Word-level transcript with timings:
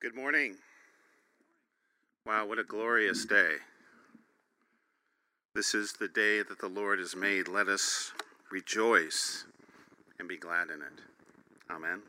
Good 0.00 0.14
morning. 0.14 0.54
Wow, 2.24 2.46
what 2.46 2.58
a 2.58 2.64
glorious 2.64 3.26
day. 3.26 3.56
This 5.54 5.74
is 5.74 5.92
the 5.92 6.08
day 6.08 6.42
that 6.42 6.58
the 6.58 6.70
Lord 6.70 7.00
has 7.00 7.14
made. 7.14 7.48
Let 7.48 7.68
us 7.68 8.14
rejoice 8.50 9.44
and 10.18 10.26
be 10.26 10.38
glad 10.38 10.70
in 10.70 10.80
it. 10.80 11.02
Amen. 11.70 12.00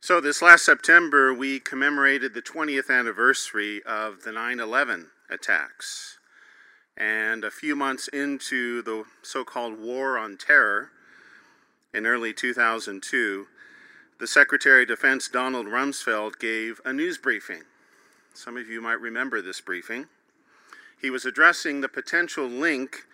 So, 0.00 0.20
this 0.20 0.40
last 0.40 0.64
September, 0.64 1.34
we 1.34 1.58
commemorated 1.58 2.32
the 2.32 2.40
20th 2.40 2.88
anniversary 2.88 3.82
of 3.82 4.22
the 4.22 4.30
9 4.30 4.60
11 4.60 5.08
attacks. 5.28 6.18
And 6.96 7.42
a 7.42 7.50
few 7.50 7.74
months 7.74 8.06
into 8.06 8.82
the 8.82 9.02
so 9.22 9.42
called 9.42 9.80
War 9.80 10.16
on 10.16 10.36
Terror 10.36 10.92
in 11.92 12.06
early 12.06 12.32
2002, 12.32 13.48
the 14.22 14.28
Secretary 14.28 14.82
of 14.82 14.88
Defense, 14.88 15.26
Donald 15.26 15.66
Rumsfeld, 15.66 16.38
gave 16.38 16.80
a 16.84 16.92
news 16.92 17.18
briefing. 17.18 17.64
Some 18.32 18.56
of 18.56 18.68
you 18.68 18.80
might 18.80 19.00
remember 19.00 19.42
this 19.42 19.60
briefing. 19.60 20.06
He 21.00 21.10
was 21.10 21.24
addressing 21.24 21.80
the 21.80 21.88
potential 21.88 22.46
link 22.46 23.08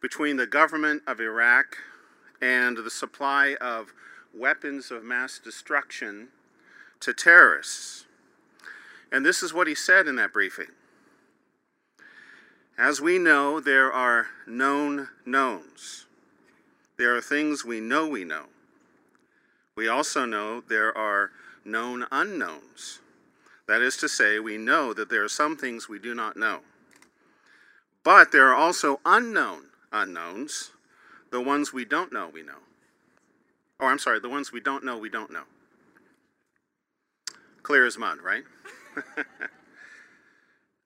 between 0.00 0.38
the 0.38 0.46
government 0.46 1.02
of 1.06 1.20
Iraq 1.20 1.76
and 2.40 2.78
the 2.78 2.90
supply 2.90 3.56
of 3.60 3.92
weapons 4.34 4.90
of 4.90 5.04
mass 5.04 5.38
destruction 5.38 6.28
to 7.00 7.12
terrorists. 7.12 8.06
And 9.12 9.26
this 9.26 9.42
is 9.42 9.52
what 9.52 9.66
he 9.66 9.74
said 9.74 10.08
in 10.08 10.16
that 10.16 10.32
briefing. 10.32 10.72
As 12.78 12.98
we 12.98 13.18
know, 13.18 13.60
there 13.60 13.92
are 13.92 14.28
known 14.46 15.08
knowns. 15.26 16.06
There 16.96 17.14
are 17.14 17.20
things 17.20 17.62
we 17.62 17.78
know 17.78 18.08
we 18.08 18.24
know. 18.24 18.46
We 19.76 19.88
also 19.88 20.24
know 20.24 20.62
there 20.62 20.96
are 20.96 21.30
known 21.64 22.06
unknowns. 22.10 23.00
That 23.68 23.82
is 23.82 23.96
to 23.98 24.08
say, 24.08 24.38
we 24.38 24.56
know 24.56 24.94
that 24.94 25.10
there 25.10 25.22
are 25.22 25.28
some 25.28 25.56
things 25.56 25.88
we 25.88 25.98
do 25.98 26.14
not 26.14 26.36
know. 26.36 26.60
But 28.02 28.32
there 28.32 28.48
are 28.48 28.54
also 28.54 29.00
unknown 29.04 29.64
unknowns, 29.92 30.70
the 31.30 31.40
ones 31.40 31.72
we 31.72 31.84
don't 31.84 32.12
know 32.12 32.28
we 32.32 32.42
know. 32.42 32.58
Or, 33.78 33.90
I'm 33.90 33.98
sorry, 33.98 34.20
the 34.20 34.28
ones 34.28 34.52
we 34.52 34.60
don't 34.60 34.84
know 34.84 34.96
we 34.98 35.08
don't 35.08 35.32
know. 35.32 35.44
Clear 37.62 37.86
as 37.86 37.98
mud, 37.98 38.18
right? 38.22 38.44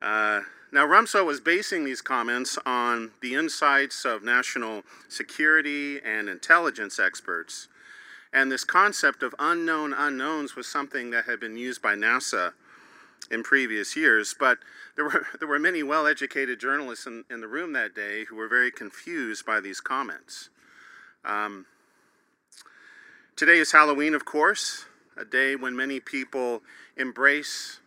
uh, 0.02 0.40
now, 0.72 0.86
Rumsfeld 0.86 1.26
was 1.26 1.40
basing 1.40 1.84
these 1.84 2.00
comments 2.00 2.58
on 2.64 3.10
the 3.20 3.34
insights 3.34 4.04
of 4.04 4.22
national 4.22 4.82
security 5.08 6.00
and 6.00 6.28
intelligence 6.28 6.98
experts 6.98 7.68
and 8.32 8.50
this 8.50 8.64
concept 8.64 9.22
of 9.22 9.34
unknown 9.38 9.92
unknowns 9.92 10.54
was 10.54 10.68
something 10.68 11.10
that 11.10 11.24
had 11.24 11.40
been 11.40 11.56
used 11.56 11.82
by 11.82 11.94
NASA 11.94 12.52
in 13.30 13.42
previous 13.42 13.96
years. 13.96 14.34
But 14.38 14.58
there 14.96 15.04
were, 15.04 15.26
there 15.38 15.48
were 15.48 15.58
many 15.58 15.82
well 15.82 16.06
educated 16.06 16.60
journalists 16.60 17.06
in, 17.06 17.24
in 17.30 17.40
the 17.40 17.48
room 17.48 17.72
that 17.72 17.94
day 17.94 18.24
who 18.24 18.36
were 18.36 18.48
very 18.48 18.70
confused 18.70 19.44
by 19.44 19.60
these 19.60 19.80
comments. 19.80 20.48
Um, 21.24 21.66
today 23.36 23.58
is 23.58 23.72
Halloween, 23.72 24.14
of 24.14 24.24
course, 24.24 24.86
a 25.16 25.24
day 25.24 25.56
when 25.56 25.76
many 25.76 26.00
people 26.00 26.62
embrace 26.96 27.80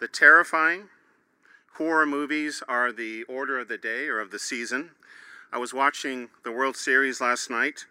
the 0.00 0.08
terrifying. 0.08 0.88
Horror 1.76 2.06
movies 2.06 2.62
are 2.66 2.92
the 2.92 3.22
order 3.24 3.58
of 3.58 3.68
the 3.68 3.78
day 3.78 4.08
or 4.08 4.20
of 4.20 4.30
the 4.30 4.38
season. 4.38 4.90
I 5.52 5.58
was 5.58 5.72
watching 5.72 6.30
the 6.44 6.52
World 6.52 6.76
Series 6.76 7.20
last 7.20 7.50
night 7.50 7.86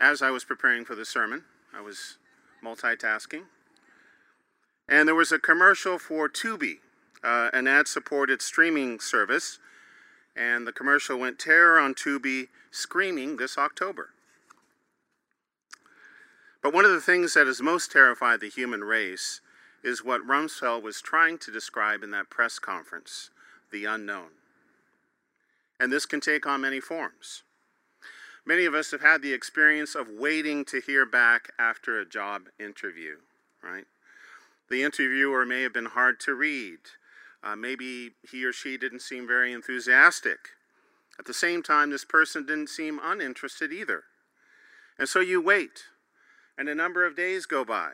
as 0.00 0.22
I 0.22 0.30
was 0.30 0.44
preparing 0.44 0.84
for 0.84 0.94
the 0.94 1.04
sermon. 1.04 1.44
I 1.76 1.80
was 1.80 2.18
multitasking. 2.64 3.44
And 4.88 5.06
there 5.06 5.14
was 5.14 5.32
a 5.32 5.38
commercial 5.38 5.98
for 5.98 6.28
Tubi, 6.28 6.78
uh, 7.22 7.50
an 7.52 7.66
ad 7.66 7.88
supported 7.88 8.40
streaming 8.40 9.00
service. 9.00 9.58
And 10.34 10.66
the 10.66 10.72
commercial 10.72 11.18
went 11.18 11.38
Terror 11.38 11.78
on 11.78 11.94
Tubi 11.94 12.48
Screaming 12.70 13.36
this 13.36 13.58
October. 13.58 14.10
But 16.62 16.74
one 16.74 16.84
of 16.84 16.90
the 16.90 17.00
things 17.00 17.34
that 17.34 17.46
has 17.46 17.62
most 17.62 17.90
terrified 17.90 18.40
the 18.40 18.48
human 18.48 18.84
race 18.84 19.40
is 19.82 20.04
what 20.04 20.26
Rumsfeld 20.26 20.82
was 20.82 21.00
trying 21.00 21.38
to 21.38 21.52
describe 21.52 22.02
in 22.02 22.10
that 22.10 22.30
press 22.30 22.58
conference 22.58 23.30
the 23.70 23.84
unknown. 23.84 24.30
And 25.80 25.92
this 25.92 26.06
can 26.06 26.20
take 26.20 26.46
on 26.46 26.60
many 26.60 26.80
forms. 26.80 27.42
Many 28.48 28.64
of 28.64 28.74
us 28.74 28.92
have 28.92 29.02
had 29.02 29.20
the 29.20 29.34
experience 29.34 29.94
of 29.94 30.08
waiting 30.08 30.64
to 30.64 30.80
hear 30.80 31.04
back 31.04 31.52
after 31.58 32.00
a 32.00 32.08
job 32.08 32.44
interview, 32.58 33.16
right? 33.62 33.84
The 34.70 34.82
interviewer 34.82 35.44
may 35.44 35.60
have 35.60 35.74
been 35.74 35.84
hard 35.84 36.18
to 36.20 36.34
read. 36.34 36.78
Uh, 37.44 37.56
maybe 37.56 38.12
he 38.22 38.46
or 38.46 38.54
she 38.54 38.78
didn't 38.78 39.02
seem 39.02 39.26
very 39.26 39.52
enthusiastic. 39.52 40.38
At 41.18 41.26
the 41.26 41.34
same 41.34 41.62
time, 41.62 41.90
this 41.90 42.06
person 42.06 42.46
didn't 42.46 42.70
seem 42.70 42.98
uninterested 43.02 43.70
either. 43.70 44.04
And 44.98 45.10
so 45.10 45.20
you 45.20 45.42
wait, 45.42 45.84
and 46.56 46.70
a 46.70 46.74
number 46.74 47.04
of 47.04 47.14
days 47.14 47.44
go 47.44 47.66
by. 47.66 47.90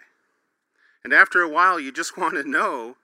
And 1.02 1.12
after 1.12 1.40
a 1.40 1.48
while, 1.48 1.80
you 1.80 1.90
just 1.90 2.16
want 2.16 2.34
to 2.34 2.48
know 2.48 2.96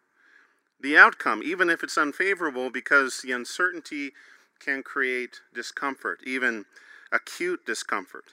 the 0.80 0.96
outcome, 0.96 1.42
even 1.44 1.68
if 1.68 1.82
it's 1.82 1.98
unfavorable, 1.98 2.70
because 2.70 3.22
the 3.22 3.32
uncertainty 3.32 4.12
can 4.60 4.84
create 4.84 5.40
discomfort, 5.52 6.20
even 6.24 6.64
acute 7.12 7.64
discomfort. 7.66 8.26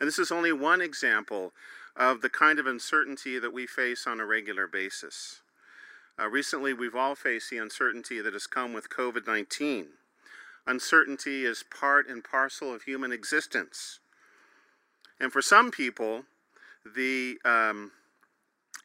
And 0.00 0.06
this 0.06 0.18
is 0.18 0.30
only 0.30 0.52
one 0.52 0.80
example 0.80 1.52
of 1.96 2.20
the 2.20 2.28
kind 2.28 2.58
of 2.58 2.66
uncertainty 2.66 3.38
that 3.38 3.52
we 3.52 3.66
face 3.66 4.06
on 4.06 4.20
a 4.20 4.26
regular 4.26 4.66
basis. 4.66 5.40
Uh, 6.18 6.28
recently, 6.28 6.72
we've 6.72 6.94
all 6.94 7.14
faced 7.14 7.50
the 7.50 7.58
uncertainty 7.58 8.20
that 8.20 8.32
has 8.32 8.46
come 8.46 8.72
with 8.72 8.90
COVID 8.90 9.26
19. 9.26 9.88
Uncertainty 10.66 11.44
is 11.44 11.62
part 11.62 12.08
and 12.08 12.24
parcel 12.24 12.74
of 12.74 12.82
human 12.82 13.12
existence. 13.12 14.00
And 15.20 15.32
for 15.32 15.40
some 15.40 15.70
people, 15.70 16.24
the 16.84 17.38
um, 17.44 17.92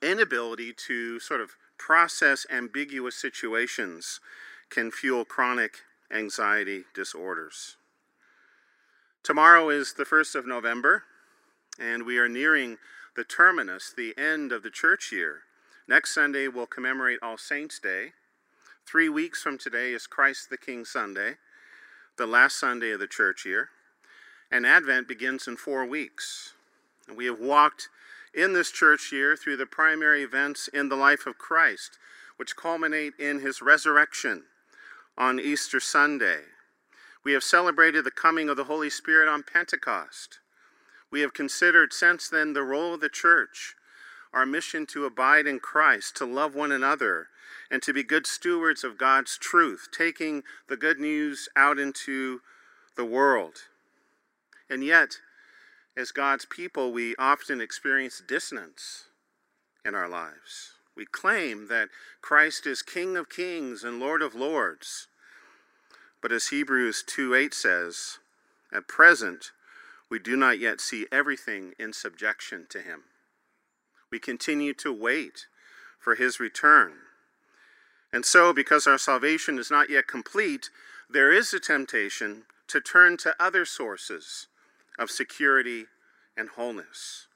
inability 0.02 0.74
to 0.88 1.20
sort 1.20 1.42
of 1.42 1.52
process 1.78 2.46
ambiguous 2.52 3.16
situations 3.16 4.20
can 4.70 4.92
fuel 4.92 5.26
chronic 5.26 5.80
anxiety 6.12 6.84
disorders. 6.94 7.78
Tomorrow 9.24 9.70
is 9.70 9.94
the 9.94 10.04
1st 10.04 10.34
of 10.34 10.48
November, 10.48 11.04
and 11.80 12.08
we 12.08 12.18
are 12.18 12.28
nearing 12.28 12.80
the 13.16 13.24
terminus, 13.24 13.94
the 13.96 14.18
end 14.18 14.52
of 14.52 14.64
the 14.64 14.72
church 14.72 15.12
year. 15.12 15.42
Next 15.88 16.16
Sunday, 16.16 16.48
we'll 16.48 16.66
commemorate 16.66 17.20
All 17.22 17.38
Saints' 17.38 17.78
Day. 17.78 18.14
Three 18.84 19.10
weeks 19.10 19.44
from 19.44 19.60
today 19.60 19.92
is 19.94 20.08
Christ 20.08 20.50
the 20.50 20.58
King 20.58 20.86
Sunday, 20.86 21.36
the 22.18 22.26
last 22.26 22.60
Sunday 22.60 22.90
of 22.90 23.00
the 23.00 23.06
church 23.06 23.46
year. 23.46 23.70
And 24.52 24.66
Advent 24.66 25.08
begins 25.08 25.48
in 25.48 25.56
four 25.56 25.86
weeks. 25.86 26.54
And 27.08 27.16
we 27.16 27.28
have 27.28 27.40
walked 27.40 27.90
in 28.34 28.54
this 28.54 28.72
church 28.72 29.12
year 29.12 29.38
through 29.38 29.58
the 29.58 29.68
primary 29.68 30.24
events 30.24 30.68
in 30.68 30.90
the 30.90 30.96
life 30.96 31.28
of 31.28 31.38
Christ, 31.38 32.00
which 32.38 32.56
culminate 32.56 33.14
in 33.20 33.42
his 33.42 33.62
resurrection 33.62 34.46
on 35.16 35.40
Easter 35.40 35.80
Sunday 35.80 36.40
we 37.24 37.34
have 37.34 37.44
celebrated 37.44 38.04
the 38.04 38.12
coming 38.12 38.50
of 38.50 38.58
the 38.58 38.66
Holy 38.66 38.90
Spirit 38.90 39.30
on 39.30 39.44
Pentecost. 39.44 40.40
We 41.12 41.22
have 41.22 41.34
considered 41.34 41.94
since 41.94 42.28
then 42.30 42.54
the 42.54 42.64
role 42.64 42.94
of 42.96 43.02
the 43.02 43.10
church, 43.10 43.76
our 44.34 44.46
mission 44.46 44.86
to 44.88 45.06
abide 45.06 45.46
in 45.46 45.60
Christ, 45.60 46.16
to 46.18 46.26
love 46.26 46.56
one 46.56 46.72
another, 46.72 47.28
and 47.70 47.82
to 47.84 47.94
be 47.94 48.04
good 48.04 48.26
stewards 48.26 48.84
of 48.84 48.98
God's 48.98 49.38
truth, 49.38 49.90
taking 49.96 50.44
the 50.68 50.78
good 50.78 51.00
news 51.00 51.50
out 51.56 51.78
into 51.78 52.42
the 52.96 53.06
world. 53.06 53.64
And 54.70 54.84
yet, 54.84 55.18
as 55.98 56.12
God's 56.12 56.46
people, 56.46 56.92
we 56.92 57.16
often 57.18 57.60
experience 57.60 58.24
dissonance 58.26 59.06
in 59.86 59.94
our 59.94 60.08
lives. 60.08 60.72
We 60.96 61.06
claim 61.06 61.68
that 61.68 61.90
Christ 62.22 62.66
is 62.66 62.82
King 62.82 63.18
of 63.18 63.30
kings 63.30 63.84
and 63.84 64.00
Lord 64.00 64.22
of 64.22 64.34
lords. 64.34 65.08
But 66.22 66.32
as 66.32 66.48
Hebrews 66.48 67.04
2 67.06 67.34
8 67.34 67.54
says, 67.54 68.20
at 68.72 68.88
present, 68.88 69.52
we 70.10 70.20
do 70.20 70.36
not 70.36 70.60
yet 70.60 70.80
see 70.80 71.08
everything 71.12 71.74
in 71.80 71.94
subjection 71.94 72.68
to 72.70 72.82
him. 72.82 73.04
We 74.12 74.20
continue 74.20 74.74
to 74.76 74.94
wait 74.94 75.48
for 76.00 76.16
his 76.16 76.40
return. 76.40 76.94
And 78.14 78.26
so, 78.26 78.54
because 78.54 78.88
our 78.88 78.98
salvation 78.98 79.58
is 79.58 79.72
not 79.72 79.90
yet 79.90 80.08
complete, 80.08 80.70
there 81.10 81.32
is 81.32 81.54
a 81.54 81.60
temptation 81.60 82.44
to 82.68 82.82
turn 82.82 83.18
to 83.18 83.36
other 83.40 83.66
sources 83.66 84.48
of 85.00 85.10
security 85.10 85.86
and 86.36 86.50
wholeness. 86.50 87.28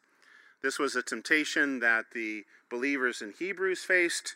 This 0.61 0.77
was 0.77 0.95
a 0.95 1.01
temptation 1.01 1.79
that 1.79 2.05
the 2.13 2.43
believers 2.69 3.21
in 3.21 3.33
Hebrews 3.37 3.83
faced, 3.83 4.35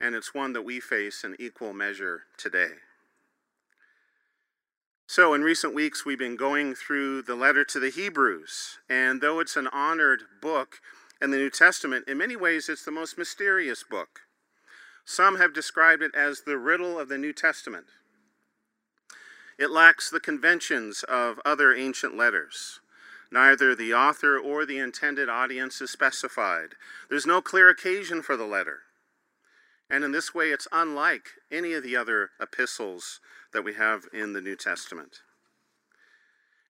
and 0.00 0.14
it's 0.14 0.34
one 0.34 0.52
that 0.52 0.62
we 0.62 0.80
face 0.80 1.24
in 1.24 1.36
equal 1.38 1.72
measure 1.72 2.24
today. 2.36 2.72
So, 5.12 5.34
in 5.34 5.42
recent 5.42 5.74
weeks, 5.74 6.06
we've 6.06 6.20
been 6.20 6.36
going 6.36 6.76
through 6.76 7.22
the 7.22 7.34
letter 7.34 7.64
to 7.64 7.80
the 7.80 7.90
Hebrews, 7.90 8.78
and 8.88 9.20
though 9.20 9.40
it's 9.40 9.56
an 9.56 9.66
honored 9.72 10.22
book 10.40 10.76
in 11.20 11.32
the 11.32 11.36
New 11.36 11.50
Testament, 11.50 12.04
in 12.06 12.16
many 12.16 12.36
ways 12.36 12.68
it's 12.68 12.84
the 12.84 12.92
most 12.92 13.18
mysterious 13.18 13.82
book. 13.82 14.20
Some 15.04 15.38
have 15.38 15.52
described 15.52 16.00
it 16.00 16.14
as 16.14 16.42
the 16.42 16.56
riddle 16.56 16.96
of 16.96 17.08
the 17.08 17.18
New 17.18 17.32
Testament. 17.32 17.86
It 19.58 19.72
lacks 19.72 20.08
the 20.08 20.20
conventions 20.20 21.02
of 21.08 21.40
other 21.44 21.74
ancient 21.74 22.16
letters. 22.16 22.78
Neither 23.32 23.74
the 23.74 23.92
author 23.92 24.38
or 24.38 24.64
the 24.64 24.78
intended 24.78 25.28
audience 25.28 25.80
is 25.80 25.90
specified. 25.90 26.76
There's 27.08 27.26
no 27.26 27.42
clear 27.42 27.68
occasion 27.68 28.22
for 28.22 28.36
the 28.36 28.46
letter. 28.46 28.82
And 29.90 30.04
in 30.04 30.12
this 30.12 30.32
way, 30.32 30.50
it's 30.50 30.68
unlike 30.70 31.30
any 31.50 31.72
of 31.72 31.82
the 31.82 31.96
other 31.96 32.30
epistles 32.40 33.18
that 33.52 33.64
we 33.64 33.74
have 33.74 34.06
in 34.12 34.32
the 34.32 34.40
New 34.40 34.56
Testament. 34.56 35.20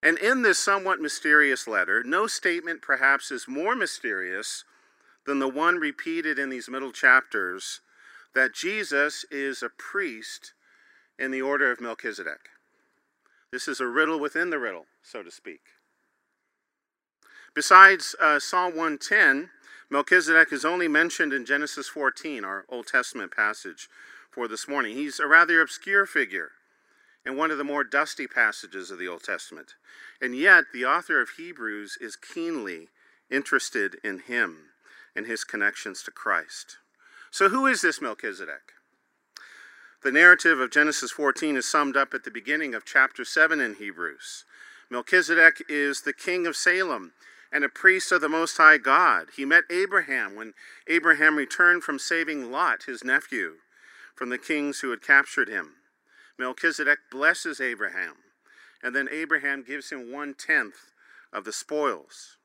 And 0.02 0.18
in 0.18 0.42
this 0.42 0.58
somewhat 0.58 1.00
mysterious 1.00 1.68
letter, 1.68 2.02
no 2.02 2.26
statement 2.26 2.80
perhaps 2.80 3.30
is 3.30 3.46
more 3.46 3.74
mysterious 3.74 4.64
than 5.26 5.38
the 5.38 5.48
one 5.48 5.76
repeated 5.76 6.38
in 6.38 6.48
these 6.48 6.70
middle 6.70 6.92
chapters 6.92 7.80
that 8.34 8.54
Jesus 8.54 9.24
is 9.30 9.62
a 9.62 9.68
priest 9.68 10.54
in 11.18 11.30
the 11.30 11.42
order 11.42 11.70
of 11.70 11.80
Melchizedek. 11.80 12.48
This 13.52 13.68
is 13.68 13.80
a 13.80 13.86
riddle 13.86 14.18
within 14.18 14.50
the 14.50 14.58
riddle, 14.58 14.86
so 15.02 15.22
to 15.22 15.30
speak. 15.30 15.60
Besides 17.54 18.14
uh, 18.20 18.38
Psalm 18.38 18.76
110, 18.76 19.50
Melchizedek 19.90 20.52
is 20.52 20.64
only 20.64 20.88
mentioned 20.88 21.32
in 21.32 21.44
Genesis 21.44 21.88
14, 21.88 22.44
our 22.44 22.64
Old 22.68 22.86
Testament 22.86 23.34
passage 23.34 23.88
for 24.30 24.46
this 24.46 24.68
morning. 24.68 24.96
He's 24.96 25.18
a 25.18 25.26
rather 25.26 25.60
obscure 25.60 26.06
figure 26.06 26.52
in 27.24 27.36
one 27.36 27.50
of 27.50 27.58
the 27.58 27.64
more 27.64 27.84
dusty 27.84 28.26
passages 28.26 28.90
of 28.90 28.98
the 28.98 29.08
Old 29.08 29.22
Testament. 29.22 29.74
And 30.20 30.34
yet, 30.34 30.64
the 30.72 30.84
author 30.84 31.20
of 31.20 31.30
Hebrews 31.36 31.98
is 32.00 32.16
keenly 32.16 32.88
interested 33.30 33.96
in 34.02 34.20
him 34.20 34.70
and 35.14 35.26
his 35.26 35.44
connections 35.44 36.02
to 36.04 36.10
Christ. 36.10 36.78
So, 37.30 37.48
who 37.48 37.66
is 37.66 37.82
this 37.82 38.00
Melchizedek? 38.00 38.72
The 40.02 40.12
narrative 40.12 40.58
of 40.58 40.70
Genesis 40.70 41.10
14 41.10 41.56
is 41.56 41.68
summed 41.68 41.96
up 41.96 42.14
at 42.14 42.24
the 42.24 42.30
beginning 42.30 42.74
of 42.74 42.86
chapter 42.86 43.24
7 43.24 43.60
in 43.60 43.74
Hebrews. 43.74 44.44
Melchizedek 44.90 45.62
is 45.68 46.02
the 46.02 46.14
king 46.14 46.46
of 46.46 46.56
Salem 46.56 47.12
and 47.52 47.64
a 47.64 47.68
priest 47.68 48.10
of 48.10 48.20
the 48.20 48.28
Most 48.28 48.56
High 48.56 48.78
God. 48.78 49.28
He 49.36 49.44
met 49.44 49.64
Abraham 49.70 50.34
when 50.34 50.54
Abraham 50.88 51.36
returned 51.36 51.82
from 51.82 51.98
saving 51.98 52.50
Lot, 52.50 52.84
his 52.84 53.04
nephew, 53.04 53.56
from 54.14 54.30
the 54.30 54.38
kings 54.38 54.80
who 54.80 54.90
had 54.90 55.02
captured 55.02 55.48
him. 55.48 55.74
Melchizedek 56.40 56.98
blesses 57.10 57.60
Abraham, 57.60 58.14
and 58.82 58.96
then 58.96 59.08
Abraham 59.12 59.62
gives 59.62 59.90
him 59.90 60.10
one 60.10 60.34
tenth 60.34 60.90
of 61.32 61.44
the 61.44 61.52
spoils. 61.52 62.38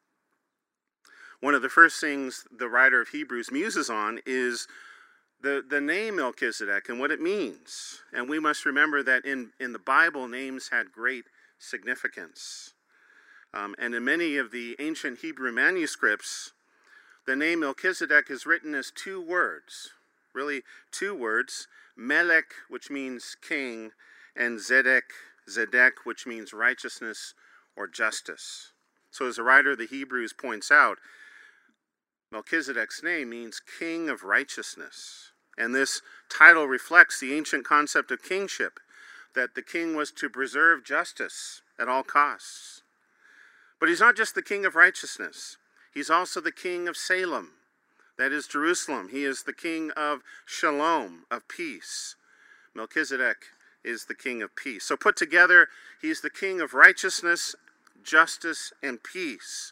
One 1.39 1.55
of 1.55 1.61
the 1.61 1.69
first 1.69 2.01
things 2.01 2.45
the 2.51 2.67
writer 2.67 3.01
of 3.01 3.09
Hebrews 3.09 3.51
muses 3.51 3.89
on 3.89 4.19
is 4.25 4.67
the, 5.41 5.63
the 5.67 5.79
name 5.79 6.17
Melchizedek 6.17 6.89
and 6.89 6.99
what 6.99 7.11
it 7.11 7.21
means. 7.21 8.01
And 8.13 8.27
we 8.27 8.39
must 8.39 8.65
remember 8.65 9.01
that 9.03 9.25
in, 9.25 9.51
in 9.59 9.71
the 9.73 9.79
Bible, 9.79 10.27
names 10.27 10.69
had 10.69 10.91
great 10.91 11.25
significance. 11.57 12.73
Um, 13.53 13.75
and 13.79 13.95
in 13.95 14.03
many 14.03 14.35
of 14.35 14.51
the 14.51 14.75
ancient 14.79 15.19
Hebrew 15.19 15.51
manuscripts, 15.51 16.51
the 17.25 17.35
name 17.35 17.61
Melchizedek 17.61 18.29
is 18.29 18.45
written 18.45 18.75
as 18.75 18.91
two 18.91 19.21
words, 19.21 19.91
really 20.35 20.63
two 20.91 21.15
words 21.15 21.67
Melech, 21.97 22.53
which 22.69 22.89
means 22.89 23.37
king, 23.41 23.91
and 24.35 24.59
Zedek, 24.59 25.13
Zedek, 25.49 26.03
which 26.03 26.27
means 26.27 26.53
righteousness 26.53 27.33
or 27.75 27.87
justice. 27.87 28.73
So, 29.11 29.27
as 29.27 29.37
the 29.37 29.43
writer 29.43 29.71
of 29.71 29.77
the 29.77 29.87
Hebrews 29.87 30.33
points 30.33 30.71
out, 30.71 30.97
Melchizedek's 32.33 33.01
name 33.01 33.29
means 33.29 33.61
king 33.79 34.09
of 34.09 34.23
righteousness. 34.23 35.31
And 35.57 35.73
this 35.73 36.01
title 36.29 36.67
reflects 36.67 37.19
the 37.19 37.33
ancient 37.33 37.63
concept 37.63 38.11
of 38.11 38.21
kingship, 38.21 38.79
that 39.35 39.55
the 39.55 39.61
king 39.61 39.95
was 39.95 40.11
to 40.11 40.29
preserve 40.29 40.83
justice 40.83 41.61
at 41.79 41.87
all 41.87 42.03
costs. 42.03 42.81
But 43.79 43.89
he's 43.89 43.99
not 43.99 44.17
just 44.17 44.35
the 44.35 44.41
king 44.41 44.65
of 44.65 44.75
righteousness, 44.75 45.57
he's 45.93 46.09
also 46.09 46.41
the 46.41 46.51
king 46.51 46.87
of 46.87 46.97
Salem, 46.97 47.51
that 48.17 48.31
is 48.31 48.47
Jerusalem. 48.47 49.09
He 49.11 49.23
is 49.23 49.43
the 49.43 49.53
king 49.53 49.91
of 49.91 50.21
shalom, 50.45 51.23
of 51.29 51.47
peace. 51.47 52.15
Melchizedek 52.73 53.37
is 53.83 54.05
the 54.05 54.15
king 54.15 54.41
of 54.41 54.55
peace. 54.55 54.85
So 54.85 54.97
put 54.97 55.15
together, 55.15 55.67
he's 56.01 56.21
the 56.21 56.29
king 56.29 56.59
of 56.61 56.73
righteousness, 56.73 57.55
justice, 58.03 58.73
and 58.81 59.01
peace. 59.03 59.71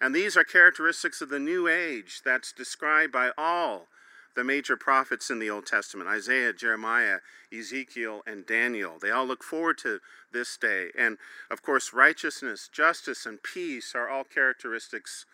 And 0.00 0.14
these 0.14 0.36
are 0.36 0.44
characteristics 0.44 1.20
of 1.20 1.28
the 1.28 1.38
new 1.38 1.68
age 1.68 2.20
that's 2.24 2.52
described 2.52 3.12
by 3.12 3.30
all 3.38 3.86
the 4.34 4.44
major 4.44 4.76
prophets 4.76 5.30
in 5.30 5.38
the 5.38 5.48
Old 5.50 5.66
Testament 5.66 6.08
Isaiah, 6.08 6.52
Jeremiah, 6.52 7.18
Ezekiel, 7.56 8.22
and 8.26 8.44
Daniel. 8.44 8.98
They 9.00 9.10
all 9.10 9.26
look 9.26 9.44
forward 9.44 9.78
to 9.78 10.00
this 10.32 10.56
day. 10.56 10.88
And 10.98 11.18
of 11.50 11.62
course, 11.62 11.92
righteousness, 11.92 12.68
justice, 12.72 13.26
and 13.26 13.42
peace 13.42 13.94
are 13.94 14.08
all 14.08 14.24
characteristics 14.24 15.24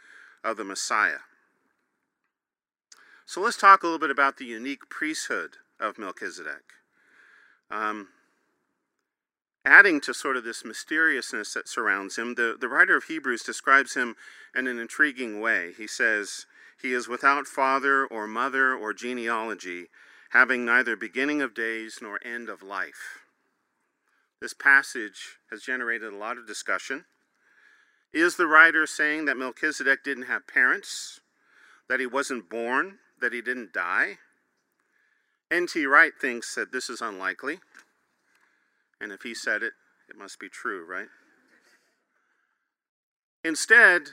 of 0.44 0.56
the 0.56 0.64
Messiah. 0.64 1.20
So 3.30 3.40
let's 3.40 3.56
talk 3.56 3.84
a 3.84 3.86
little 3.86 4.00
bit 4.00 4.10
about 4.10 4.38
the 4.38 4.44
unique 4.44 4.90
priesthood 4.90 5.58
of 5.78 6.00
Melchizedek. 6.00 6.64
Um, 7.70 8.08
adding 9.64 10.00
to 10.00 10.12
sort 10.12 10.36
of 10.36 10.42
this 10.42 10.64
mysteriousness 10.64 11.54
that 11.54 11.68
surrounds 11.68 12.18
him, 12.18 12.34
the, 12.34 12.56
the 12.60 12.68
writer 12.68 12.96
of 12.96 13.04
Hebrews 13.04 13.44
describes 13.44 13.94
him 13.94 14.16
in 14.52 14.66
an 14.66 14.80
intriguing 14.80 15.40
way. 15.40 15.70
He 15.76 15.86
says, 15.86 16.46
he 16.82 16.92
is 16.92 17.06
without 17.06 17.46
father 17.46 18.04
or 18.04 18.26
mother 18.26 18.74
or 18.74 18.92
genealogy, 18.92 19.86
having 20.30 20.64
neither 20.64 20.96
beginning 20.96 21.40
of 21.40 21.54
days 21.54 22.00
nor 22.02 22.18
end 22.26 22.48
of 22.48 22.64
life. 22.64 23.20
This 24.42 24.54
passage 24.54 25.38
has 25.52 25.62
generated 25.62 26.12
a 26.12 26.16
lot 26.16 26.36
of 26.36 26.48
discussion. 26.48 27.04
Is 28.12 28.34
the 28.34 28.48
writer 28.48 28.88
saying 28.88 29.26
that 29.26 29.36
Melchizedek 29.36 30.02
didn't 30.02 30.24
have 30.24 30.48
parents, 30.48 31.20
that 31.88 32.00
he 32.00 32.06
wasn't 32.06 32.50
born, 32.50 32.98
that 33.20 33.32
he 33.32 33.40
didn't 33.40 33.72
die? 33.72 34.18
N.T. 35.50 35.84
Wright 35.86 36.12
thinks 36.20 36.54
that 36.54 36.72
this 36.72 36.88
is 36.88 37.00
unlikely. 37.00 37.60
And 39.00 39.12
if 39.12 39.22
he 39.22 39.34
said 39.34 39.62
it, 39.62 39.72
it 40.08 40.16
must 40.16 40.38
be 40.38 40.48
true, 40.48 40.84
right? 40.86 41.08
Instead, 43.44 44.10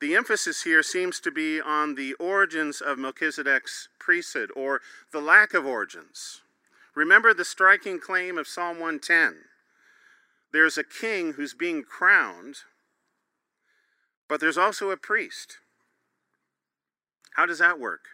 the 0.00 0.16
emphasis 0.16 0.62
here 0.62 0.82
seems 0.82 1.20
to 1.20 1.30
be 1.30 1.60
on 1.60 1.94
the 1.94 2.14
origins 2.14 2.80
of 2.80 2.98
Melchizedek's 2.98 3.88
priesthood, 3.98 4.50
or 4.56 4.80
the 5.12 5.20
lack 5.20 5.54
of 5.54 5.66
origins. 5.66 6.40
Remember 6.94 7.32
the 7.32 7.44
striking 7.44 8.00
claim 8.00 8.36
of 8.36 8.48
Psalm 8.48 8.80
110 8.80 9.44
there's 10.52 10.76
a 10.76 10.84
king 10.84 11.32
who's 11.32 11.54
being 11.54 11.82
crowned, 11.82 12.58
but 14.28 14.40
there's 14.40 14.58
also 14.58 14.90
a 14.90 14.96
priest. 14.96 15.58
How 17.36 17.46
does 17.46 17.58
that 17.58 17.80
work? 17.80 18.04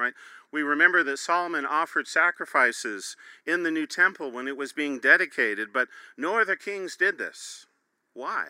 Right? 0.00 0.14
We 0.50 0.62
remember 0.62 1.04
that 1.04 1.18
Solomon 1.18 1.66
offered 1.66 2.08
sacrifices 2.08 3.16
in 3.46 3.62
the 3.62 3.70
new 3.70 3.86
temple 3.86 4.32
when 4.32 4.48
it 4.48 4.56
was 4.56 4.72
being 4.72 4.98
dedicated, 4.98 5.72
but 5.72 5.88
no 6.16 6.40
other 6.40 6.56
kings 6.56 6.96
did 6.96 7.18
this. 7.18 7.66
Why? 8.14 8.46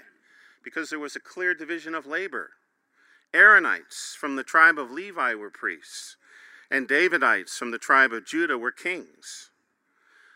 Because 0.62 0.90
there 0.90 0.98
was 0.98 1.16
a 1.16 1.20
clear 1.20 1.52
division 1.52 1.94
of 1.94 2.06
labor. 2.06 2.50
Aaronites 3.34 4.14
from 4.16 4.36
the 4.36 4.44
tribe 4.44 4.78
of 4.78 4.90
Levi 4.90 5.34
were 5.34 5.50
priests, 5.50 6.16
and 6.70 6.88
Davidites 6.88 7.56
from 7.56 7.70
the 7.70 7.78
tribe 7.78 8.12
of 8.12 8.26
Judah 8.26 8.58
were 8.58 8.72
kings. 8.72 9.50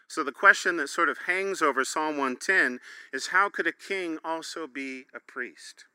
So 0.07 0.23
the 0.23 0.33
question 0.33 0.77
that 0.77 0.89
sort 0.89 1.09
of 1.09 1.19
hangs 1.27 1.63
over 1.63 1.85
Psalm 1.85 2.19
110 2.19 2.81
is 3.13 3.29
how 3.29 3.49
could 3.49 3.67
a 3.67 3.73
king 3.73 4.19
also 4.25 4.67
be 4.67 5.05
a 5.15 5.21
priest? 5.21 5.87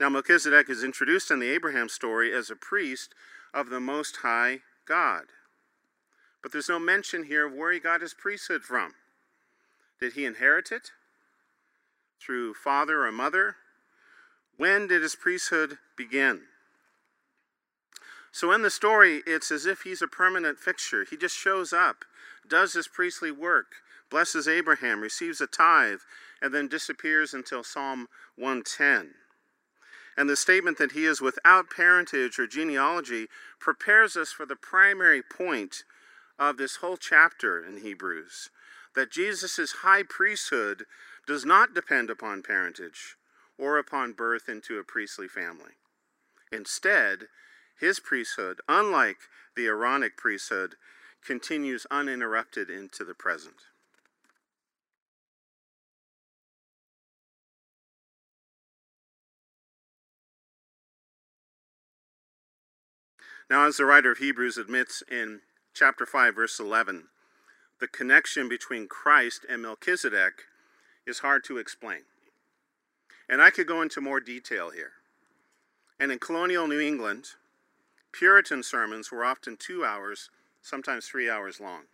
Now, 0.00 0.08
Melchizedek 0.08 0.70
is 0.70 0.84
introduced 0.84 1.30
in 1.30 1.40
the 1.40 1.50
Abraham 1.50 1.88
story 1.88 2.32
as 2.32 2.50
a 2.50 2.56
priest 2.56 3.14
of 3.52 3.68
the 3.68 3.80
Most 3.80 4.18
High 4.22 4.60
God. 4.86 5.24
But 6.42 6.52
there's 6.52 6.68
no 6.68 6.78
mention 6.78 7.24
here 7.24 7.46
of 7.46 7.52
where 7.52 7.72
he 7.72 7.80
got 7.80 8.00
his 8.00 8.14
priesthood 8.14 8.62
from. 8.62 8.94
Did 10.00 10.12
he 10.12 10.24
inherit 10.24 10.70
it? 10.70 10.92
Through 12.20 12.54
father 12.54 13.04
or 13.04 13.12
mother? 13.12 13.56
When 14.56 14.86
did 14.86 15.02
his 15.02 15.16
priesthood 15.16 15.78
begin? 15.96 16.42
So 18.30 18.52
in 18.52 18.62
the 18.62 18.70
story, 18.70 19.22
it's 19.26 19.50
as 19.50 19.66
if 19.66 19.82
he's 19.82 20.02
a 20.02 20.06
permanent 20.06 20.58
fixture. 20.58 21.04
He 21.08 21.16
just 21.16 21.36
shows 21.36 21.72
up, 21.72 22.04
does 22.48 22.74
his 22.74 22.86
priestly 22.86 23.32
work, 23.32 23.66
blesses 24.10 24.46
Abraham, 24.46 25.00
receives 25.00 25.40
a 25.40 25.46
tithe, 25.46 26.00
and 26.40 26.54
then 26.54 26.68
disappears 26.68 27.34
until 27.34 27.64
Psalm 27.64 28.06
110. 28.36 29.14
And 30.18 30.28
the 30.28 30.34
statement 30.34 30.78
that 30.78 30.92
he 30.92 31.04
is 31.04 31.20
without 31.20 31.70
parentage 31.70 32.40
or 32.40 32.48
genealogy 32.48 33.28
prepares 33.60 34.16
us 34.16 34.32
for 34.32 34.44
the 34.44 34.56
primary 34.56 35.22
point 35.22 35.84
of 36.40 36.56
this 36.56 36.76
whole 36.76 36.96
chapter 36.96 37.64
in 37.64 37.82
Hebrews 37.82 38.50
that 38.96 39.12
Jesus' 39.12 39.70
high 39.82 40.02
priesthood 40.02 40.86
does 41.24 41.44
not 41.44 41.72
depend 41.72 42.10
upon 42.10 42.42
parentage 42.42 43.16
or 43.56 43.78
upon 43.78 44.12
birth 44.12 44.48
into 44.48 44.80
a 44.80 44.82
priestly 44.82 45.28
family. 45.28 45.78
Instead, 46.50 47.28
his 47.78 48.00
priesthood, 48.00 48.58
unlike 48.68 49.18
the 49.54 49.66
Aaronic 49.66 50.16
priesthood, 50.16 50.74
continues 51.24 51.86
uninterrupted 51.92 52.68
into 52.68 53.04
the 53.04 53.14
present. 53.14 53.66
Now, 63.50 63.66
as 63.66 63.78
the 63.78 63.86
writer 63.86 64.10
of 64.10 64.18
Hebrews 64.18 64.58
admits 64.58 65.02
in 65.10 65.40
chapter 65.72 66.04
5, 66.04 66.34
verse 66.34 66.60
11, 66.60 67.04
the 67.80 67.88
connection 67.88 68.46
between 68.46 68.88
Christ 68.88 69.46
and 69.48 69.62
Melchizedek 69.62 70.42
is 71.06 71.20
hard 71.20 71.44
to 71.44 71.56
explain. 71.56 72.02
And 73.28 73.40
I 73.40 73.48
could 73.50 73.66
go 73.66 73.80
into 73.80 74.02
more 74.02 74.20
detail 74.20 74.70
here. 74.70 74.92
And 75.98 76.12
in 76.12 76.18
colonial 76.18 76.68
New 76.68 76.80
England, 76.80 77.28
Puritan 78.12 78.62
sermons 78.62 79.10
were 79.10 79.24
often 79.24 79.56
two 79.56 79.82
hours, 79.82 80.28
sometimes 80.60 81.06
three 81.06 81.30
hours 81.30 81.58
long. 81.58 81.84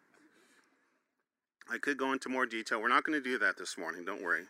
I 1.70 1.78
could 1.78 1.96
go 1.96 2.12
into 2.12 2.28
more 2.28 2.46
detail. 2.46 2.80
We're 2.80 2.88
not 2.88 3.04
going 3.04 3.20
to 3.20 3.30
do 3.30 3.38
that 3.38 3.58
this 3.58 3.78
morning, 3.78 4.04
don't 4.04 4.23
worry. 4.23 4.44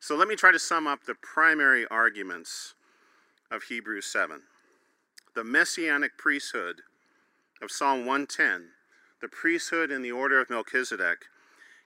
So 0.00 0.16
let 0.16 0.28
me 0.28 0.36
try 0.36 0.50
to 0.50 0.58
sum 0.58 0.86
up 0.86 1.04
the 1.04 1.14
primary 1.14 1.86
arguments 1.90 2.74
of 3.50 3.64
Hebrews 3.64 4.06
7. 4.06 4.42
The 5.34 5.44
messianic 5.44 6.16
priesthood 6.16 6.82
of 7.62 7.70
Psalm 7.70 8.00
110, 8.00 8.68
the 9.20 9.28
priesthood 9.28 9.90
in 9.90 10.02
the 10.02 10.12
order 10.12 10.40
of 10.40 10.50
Melchizedek, 10.50 11.26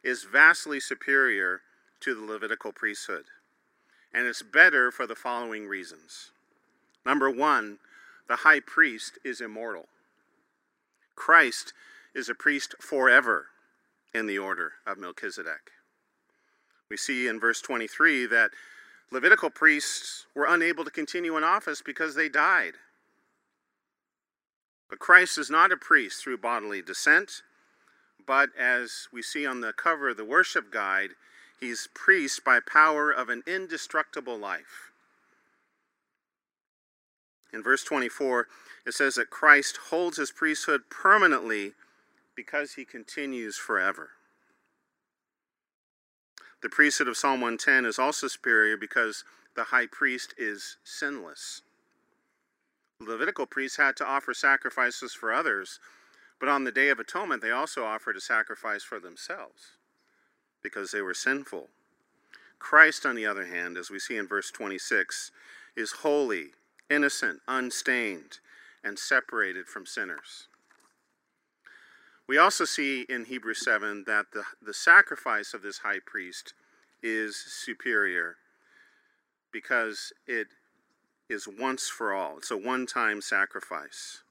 is 0.03 0.25
vastly 0.25 0.81
superior 0.81 1.61
to 2.01 2.15
the 2.15 2.25
Levitical 2.25 2.73
priesthood. 2.73 3.25
And 4.13 4.27
it's 4.27 4.43
better 4.43 4.91
for 4.91 5.07
the 5.07 5.15
following 5.15 5.67
reasons. 5.67 6.31
Number 7.05 7.31
one, 7.31 7.79
the 8.29 8.37
high 8.37 8.61
priest 8.61 9.19
is 9.25 9.41
immortal. 9.41 9.87
Christ 11.17 11.73
is 12.15 12.29
a 12.29 12.35
priest 12.35 12.75
forever 12.81 13.47
in 14.15 14.27
the 14.27 14.39
order 14.39 14.73
of 14.87 14.99
Melchizedek. 14.99 15.71
We 16.89 16.97
see 16.97 17.27
in 17.27 17.41
verse 17.41 17.61
23 17.61 18.27
that 18.27 18.51
Levitical 19.11 19.51
priests 19.51 20.27
were 20.35 20.47
unable 20.49 20.85
to 20.85 20.91
continue 20.91 21.37
in 21.37 21.45
office 21.45 21.83
because 21.85 22.15
they 22.15 22.29
died. 22.29 22.75
But 24.93 24.99
Christ 24.99 25.39
is 25.39 25.49
not 25.49 25.73
a 25.73 25.79
priest 25.79 26.23
through 26.23 26.37
bodily 26.37 26.83
descent, 26.83 27.41
but 28.27 28.51
as 28.59 29.09
we 29.11 29.23
see 29.23 29.47
on 29.47 29.63
the 29.63 29.73
cover 29.73 30.11
of 30.11 30.19
the 30.19 30.25
worship 30.25 30.71
guide, 30.71 31.13
he's 31.59 31.89
priest 31.95 32.45
by 32.45 32.61
power 32.61 33.11
of 33.11 33.31
an 33.31 33.43
indestructible 33.47 34.37
life. 34.37 34.93
In 37.55 37.63
verse 37.63 37.83
24, 37.85 38.49
it 38.85 38.93
says 38.93 39.15
that 39.15 39.31
Christ 39.31 39.79
holds 39.89 40.19
his 40.19 40.31
priesthood 40.31 40.83
permanently 40.91 41.73
because 42.37 42.75
he 42.75 42.85
continues 42.85 43.57
forever. 43.57 44.11
The 46.63 46.69
priesthood 46.69 47.09
of 47.09 47.17
Psalm 47.17 47.41
110 47.41 47.87
is 47.87 47.99
also 47.99 48.29
superior 48.29 48.77
because 48.77 49.25
the 49.57 49.65
high 49.65 49.87
priest 49.87 50.35
is 50.37 50.77
sinless. 50.85 51.63
Levitical 53.07 53.47
priests 53.47 53.77
had 53.77 53.97
to 53.97 54.07
offer 54.07 54.35
sacrifices 54.35 55.13
for 55.15 55.33
others, 55.33 55.79
but 56.39 56.49
on 56.49 56.65
the 56.65 56.73
Day 56.73 56.89
of 56.89 56.99
Atonement, 56.99 57.43
they 57.43 57.51
also 57.51 57.85
offered 57.85 58.17
a 58.17 58.21
sacrifice 58.21 58.83
for 58.83 58.99
themselves 58.99 59.73
because 60.63 60.91
they 60.91 61.03
were 61.03 61.15
sinful. 61.15 61.69
Christ, 62.59 63.05
on 63.05 63.17
the 63.17 63.27
other 63.27 63.47
hand, 63.47 63.77
as 63.77 63.91
we 63.91 63.99
see 63.99 64.17
in 64.17 64.29
verse 64.29 64.51
26, 64.51 65.33
is 65.77 65.93
holy, 66.03 66.51
innocent, 66.89 67.41
unstained, 67.49 68.39
and 68.85 68.99
separated 68.99 69.67
from 69.67 69.87
sinners. 69.87 70.47
We 72.29 72.39
also 72.39 72.65
see 72.65 73.05
in 73.09 73.25
Hebrews 73.25 73.65
7 73.65 74.05
that 74.07 74.27
the, 74.33 74.45
the 74.61 74.75
sacrifice 74.75 75.55
of 75.55 75.63
this 75.63 75.79
high 75.79 75.99
priest 76.05 76.55
is 77.03 77.37
superior 77.37 78.37
because 79.53 80.13
it 80.27 80.49
is 81.33 81.49
once 81.49 81.89
for 81.89 82.13
all. 82.13 82.39
It's 82.39 82.51
a 82.51 82.57
one 82.57 82.87
time 82.87 83.21
sacrifice. 83.21 84.23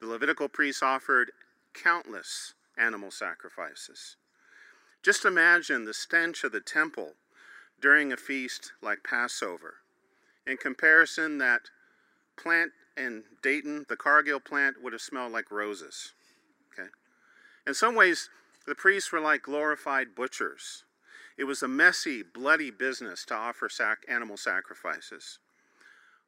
The 0.00 0.06
Levitical 0.06 0.48
priests 0.48 0.82
offered 0.82 1.32
countless 1.72 2.54
animal 2.76 3.10
sacrifices. 3.10 4.16
Just 5.02 5.24
imagine 5.24 5.84
the 5.84 5.94
stench 5.94 6.44
of 6.44 6.52
the 6.52 6.60
temple 6.60 7.14
during 7.80 8.12
a 8.12 8.16
feast 8.16 8.72
like 8.82 9.04
Passover. 9.04 9.76
In 10.46 10.56
comparison, 10.56 11.38
that 11.38 11.62
plant 12.36 12.72
in 12.96 13.24
Dayton, 13.42 13.86
the 13.88 13.96
Cargill 13.96 14.40
plant, 14.40 14.82
would 14.82 14.92
have 14.92 15.02
smelled 15.02 15.32
like 15.32 15.50
roses. 15.50 16.12
Okay? 16.72 16.88
In 17.66 17.74
some 17.74 17.94
ways, 17.94 18.28
the 18.66 18.74
priests 18.74 19.12
were 19.12 19.20
like 19.20 19.42
glorified 19.42 20.14
butchers. 20.14 20.84
It 21.38 21.44
was 21.44 21.62
a 21.62 21.68
messy, 21.68 22.22
bloody 22.22 22.70
business 22.70 23.24
to 23.26 23.34
offer 23.34 23.68
sac- 23.68 24.04
animal 24.08 24.36
sacrifices. 24.36 25.38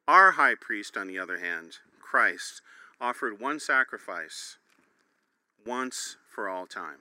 Our 0.07 0.31
high 0.31 0.55
priest, 0.55 0.97
on 0.97 1.07
the 1.07 1.19
other 1.19 1.39
hand, 1.39 1.77
Christ, 2.01 2.61
offered 2.99 3.39
one 3.39 3.59
sacrifice 3.59 4.57
once 5.65 6.17
for 6.29 6.49
all 6.49 6.65
time. 6.65 6.99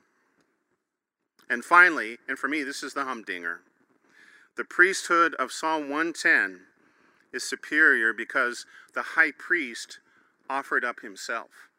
And 1.50 1.64
finally, 1.64 2.18
and 2.28 2.38
for 2.38 2.48
me, 2.48 2.62
this 2.62 2.82
is 2.82 2.94
the 2.94 3.04
humdinger 3.04 3.60
the 4.54 4.64
priesthood 4.64 5.34
of 5.36 5.50
Psalm 5.50 5.88
110 5.88 6.60
is 7.32 7.42
superior 7.42 8.12
because 8.12 8.66
the 8.92 9.02
high 9.02 9.32
priest 9.32 9.98
offered 10.48 10.84
up 10.84 11.00
himself. 11.00 11.70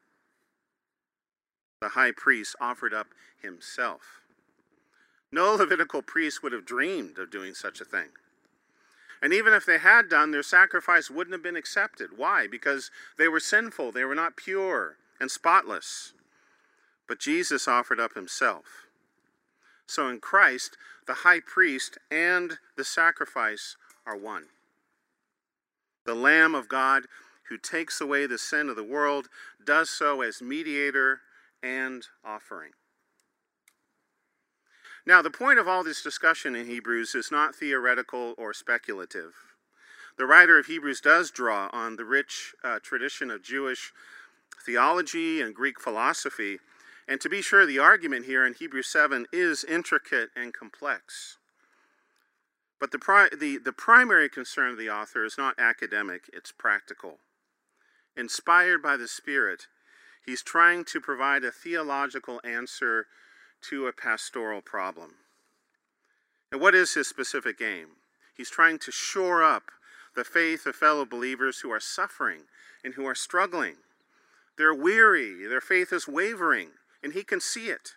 The 1.82 1.90
high 1.90 2.12
priest 2.12 2.56
offered 2.60 2.94
up 2.94 3.08
himself. 3.40 4.22
No 5.32 5.54
Levitical 5.54 6.02
priest 6.02 6.42
would 6.42 6.52
have 6.52 6.66
dreamed 6.66 7.20
of 7.20 7.30
doing 7.30 7.54
such 7.54 7.80
a 7.80 7.86
thing. 7.86 8.10
And 9.24 9.34
even 9.34 9.54
if 9.54 9.66
they 9.66 9.78
had 9.78 10.10
done, 10.10 10.32
their 10.32 10.44
sacrifice 10.44 11.10
wouldn't 11.10 11.34
have 11.34 11.42
been 11.42 11.56
accepted. 11.56 12.18
Why? 12.18 12.46
Because 12.46 12.92
they 13.18 13.30
were 13.30 13.40
sinful, 13.40 13.94
they 13.94 14.04
were 14.04 14.14
not 14.14 14.36
pure 14.36 14.98
and 15.18 15.32
spotless. 15.32 16.12
But 17.08 17.22
Jesus 17.22 17.66
offered 17.66 18.02
up 18.02 18.16
himself. 18.16 18.66
So 19.88 20.10
in 20.10 20.20
Christ, 20.20 20.76
the 21.08 21.14
high 21.14 21.40
priest 21.40 21.98
and 22.12 22.58
the 22.76 22.84
sacrifice 22.84 23.78
are 24.06 24.18
one. 24.18 24.48
The 26.06 26.16
Lamb 26.16 26.54
of 26.54 26.68
God 26.68 27.04
who 27.48 27.58
takes 27.58 28.02
away 28.02 28.26
the 28.26 28.38
sin 28.38 28.68
of 28.68 28.76
the 28.76 28.84
world 28.84 29.30
does 29.66 29.90
so 29.90 30.22
as 30.22 30.42
mediator 30.42 31.22
and 31.62 32.06
offering. 32.26 32.72
Now, 35.06 35.22
the 35.22 35.30
point 35.30 35.60
of 35.60 35.68
all 35.68 35.84
this 35.84 36.02
discussion 36.02 36.56
in 36.56 36.68
Hebrews 36.68 37.14
is 37.14 37.30
not 37.30 37.56
theoretical 37.56 38.36
or 38.38 38.54
speculative. 38.54 39.34
The 40.18 40.26
writer 40.26 40.58
of 40.58 40.68
Hebrews 40.68 41.02
does 41.02 41.30
draw 41.30 41.70
on 41.74 41.98
the 41.98 42.06
rich 42.06 42.54
uh, 42.64 42.80
tradition 42.82 43.30
of 43.30 43.44
Jewish 43.44 43.92
theology 44.66 45.42
and 45.42 45.54
Greek 45.54 45.80
philosophy, 45.80 46.60
and 47.08 47.20
to 47.20 47.28
be 47.28 47.42
sure, 47.42 47.66
the 47.66 47.80
argument 47.80 48.26
here 48.28 48.46
in 48.46 48.54
Hebrews 48.54 48.88
7 48.88 49.26
is 49.34 49.66
intricate 49.66 50.30
and 50.38 50.54
complex. 50.54 51.38
But 52.80 52.92
the, 52.92 53.00
pri- 53.00 53.30
the, 53.38 53.58
the 53.58 53.74
primary 53.74 54.30
concern 54.30 54.72
of 54.72 54.78
the 54.78 54.90
author 54.90 55.26
is 55.26 55.38
not 55.38 55.60
academic, 55.60 56.30
it's 56.32 56.54
practical. 56.54 57.18
Inspired 58.16 58.82
by 58.82 58.96
the 58.96 59.08
Spirit, 59.08 59.68
he's 60.26 60.44
trying 60.44 60.86
to 60.86 61.02
provide 61.02 61.44
a 61.44 61.52
theological 61.52 62.40
answer 62.46 63.08
to 63.70 63.88
a 63.88 63.94
pastoral 63.94 64.62
problem. 64.62 65.16
And 66.52 66.62
what 66.62 66.76
is 66.76 66.94
his 66.94 67.08
specific 67.08 67.62
aim? 67.62 67.88
He's 68.36 68.50
trying 68.50 68.80
to 68.80 68.92
shore 68.92 69.44
up 69.44 69.72
the 70.16 70.24
faith 70.24 70.66
of 70.66 70.76
fellow 70.76 71.06
believers 71.06 71.60
who 71.60 71.72
are 71.72 71.80
suffering 71.80 72.42
and 72.84 72.94
who 72.94 73.06
are 73.06 73.16
struggling. 73.16 73.76
They're 74.58 74.74
weary, 74.74 75.48
their 75.48 75.62
faith 75.62 75.92
is 75.92 76.08
wavering, 76.08 76.70
and 77.02 77.14
he 77.14 77.24
can 77.24 77.42
see 77.42 77.68
it. 77.68 77.96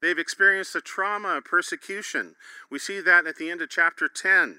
They've 0.00 0.18
experienced 0.18 0.72
the 0.72 0.80
trauma 0.80 1.36
of 1.36 1.44
persecution. 1.44 2.36
We 2.70 2.78
see 2.78 3.00
that 3.00 3.26
at 3.26 3.36
the 3.36 3.50
end 3.50 3.60
of 3.60 3.68
chapter 3.68 4.08
10. 4.08 4.56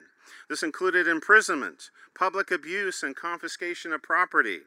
This 0.47 0.61
included 0.61 1.07
imprisonment, 1.07 1.89
public 2.13 2.51
abuse, 2.51 3.01
and 3.01 3.15
confiscation 3.15 3.91
of 3.91 4.03
property. 4.03 4.59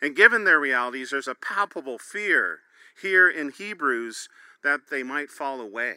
And 0.00 0.16
given 0.16 0.44
their 0.44 0.58
realities, 0.58 1.10
there's 1.10 1.28
a 1.28 1.34
palpable 1.34 1.98
fear 1.98 2.60
here 3.00 3.28
in 3.28 3.50
Hebrews 3.50 4.28
that 4.62 4.90
they 4.90 5.02
might 5.02 5.30
fall 5.30 5.60
away. 5.60 5.96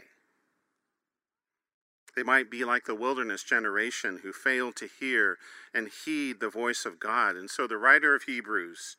They 2.16 2.24
might 2.24 2.52
be 2.52 2.64
like 2.64 2.86
the 2.86 2.96
wilderness 2.96 3.44
generation 3.44 4.20
who 4.22 4.32
failed 4.34 4.76
to 4.78 4.88
hear 5.00 5.38
and 5.74 5.90
heed 5.90 6.40
the 6.40 6.50
voice 6.50 6.86
of 6.86 7.00
God. 7.00 7.36
And 7.36 7.50
so 7.50 7.66
the 7.66 7.78
writer 7.78 8.14
of 8.14 8.24
Hebrews 8.24 8.98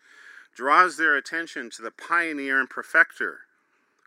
draws 0.54 0.96
their 0.96 1.16
attention 1.16 1.70
to 1.70 1.82
the 1.82 1.92
pioneer 1.92 2.58
and 2.58 2.68
perfecter 2.68 3.40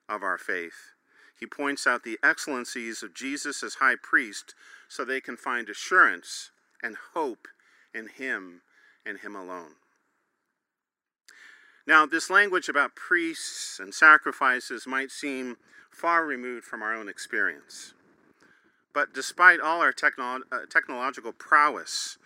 of 0.10 0.24
our 0.24 0.38
faith. 0.38 0.94
he 1.40 1.46
points 1.46 1.86
out 1.86 2.04
the 2.04 2.18
excellencies 2.24 3.04
of 3.04 3.14
Jesus 3.14 3.62
as 3.64 3.76
high 3.76 3.96
priest 4.02 4.56
so 4.88 5.06
they 5.06 5.22
can 5.22 5.38
find 5.38 5.70
assurance 5.70 6.50
and 6.82 6.98
hope 7.14 7.48
in 7.94 8.08
him 8.08 8.62
and 9.06 9.20
him 9.20 9.36
alone. 9.36 9.76
Now, 11.88 12.06
this 12.06 12.30
language 12.30 12.68
about 12.68 12.96
priests 12.96 13.80
and 13.80 13.94
sacrifices 13.94 14.86
might 14.86 15.10
seem 15.10 15.56
far 15.90 16.26
removed 16.26 16.66
from 16.66 16.84
our 16.84 16.94
own 16.94 17.08
experience. 17.08 17.94
But 18.94 19.14
despite 19.14 19.62
all 19.62 19.82
our 19.82 19.94
technolo- 19.94 20.42
uh, 20.52 20.66
technological 20.70 21.32
prowess, 21.32 22.18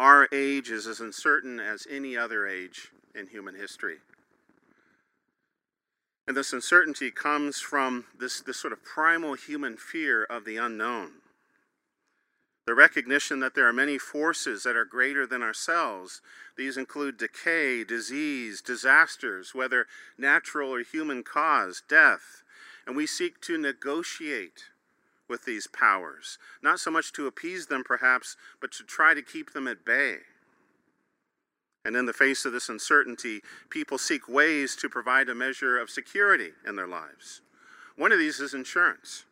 our 0.00 0.28
age 0.32 0.68
is 0.68 0.88
as 0.88 1.00
uncertain 1.00 1.60
as 1.60 1.86
any 1.88 2.16
other 2.16 2.46
age 2.46 2.90
in 3.14 3.28
human 3.28 3.54
history. 3.54 3.98
And 6.26 6.36
this 6.36 6.52
uncertainty 6.52 7.12
comes 7.12 7.60
from 7.60 8.06
this, 8.18 8.40
this 8.40 8.56
sort 8.56 8.72
of 8.72 8.82
primal 8.82 9.34
human 9.34 9.76
fear 9.76 10.24
of 10.24 10.44
the 10.44 10.56
unknown. 10.56 11.12
The 12.66 12.74
recognition 12.74 13.40
that 13.40 13.54
there 13.54 13.68
are 13.68 13.74
many 13.74 13.98
forces 13.98 14.62
that 14.62 14.76
are 14.76 14.86
greater 14.86 15.26
than 15.26 15.42
ourselves. 15.42 16.22
These 16.56 16.78
include 16.78 17.18
decay, 17.18 17.84
disease, 17.84 18.62
disasters, 18.62 19.54
whether 19.54 19.86
natural 20.16 20.72
or 20.74 20.80
human 20.80 21.22
cause, 21.22 21.82
death. 21.88 22.42
And 22.86 22.96
we 22.96 23.06
seek 23.06 23.40
to 23.42 23.58
negotiate 23.58 24.64
with 25.28 25.44
these 25.44 25.66
powers, 25.66 26.38
not 26.62 26.80
so 26.80 26.90
much 26.90 27.12
to 27.14 27.26
appease 27.26 27.66
them, 27.66 27.82
perhaps, 27.84 28.36
but 28.60 28.72
to 28.72 28.82
try 28.82 29.14
to 29.14 29.22
keep 29.22 29.52
them 29.52 29.68
at 29.68 29.84
bay. 29.84 30.18
And 31.84 31.96
in 31.96 32.06
the 32.06 32.12
face 32.14 32.46
of 32.46 32.52
this 32.52 32.70
uncertainty, 32.70 33.42
people 33.68 33.98
seek 33.98 34.26
ways 34.26 34.74
to 34.76 34.88
provide 34.88 35.28
a 35.28 35.34
measure 35.34 35.78
of 35.78 35.90
security 35.90 36.52
in 36.66 36.76
their 36.76 36.86
lives. 36.86 37.42
One 37.96 38.10
of 38.10 38.18
these 38.18 38.40
is 38.40 38.54
insurance. 38.54 39.24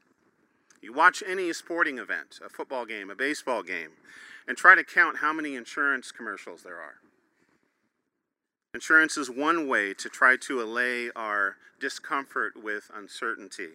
You 0.83 0.93
watch 0.93 1.23
any 1.25 1.53
sporting 1.53 1.99
event, 1.99 2.41
a 2.45 2.49
football 2.49 2.85
game, 2.85 3.09
a 3.09 3.15
baseball 3.15 3.63
game, 3.63 3.91
and 4.49 4.57
try 4.57 4.75
to 4.75 4.83
count 4.83 5.19
how 5.19 5.33
many 5.33 5.55
insurance 5.55 6.11
commercials 6.11 6.65
there 6.65 6.81
are. 6.81 6.97
Insurance 8.75 9.17
is 9.17 9.31
one 9.31 9.69
way 9.69 9.95
to 9.95 10.09
try 10.09 10.37
to 10.39 10.61
allay 10.61 11.09
our 11.15 11.57
discomfort 11.79 12.55
with 12.61 12.91
uncertainty. 12.93 13.75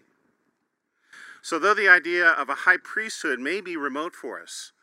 So, 1.42 1.58
though 1.58 1.74
the 1.74 1.88
idea 1.88 2.28
of 2.28 2.50
a 2.50 2.66
high 2.66 2.78
priesthood 2.84 3.40
may 3.40 3.62
be 3.62 3.78
remote 3.78 4.14
for 4.14 4.42
us, 4.42 4.74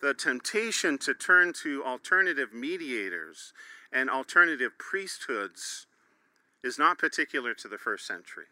the 0.00 0.14
temptation 0.14 0.96
to 0.98 1.14
turn 1.14 1.52
to 1.64 1.82
alternative 1.84 2.52
mediators 2.52 3.52
and 3.92 4.08
alternative 4.08 4.72
priesthoods 4.78 5.86
is 6.62 6.78
not 6.78 6.98
particular 6.98 7.52
to 7.54 7.66
the 7.66 7.78
first 7.78 8.06
century. 8.06 8.46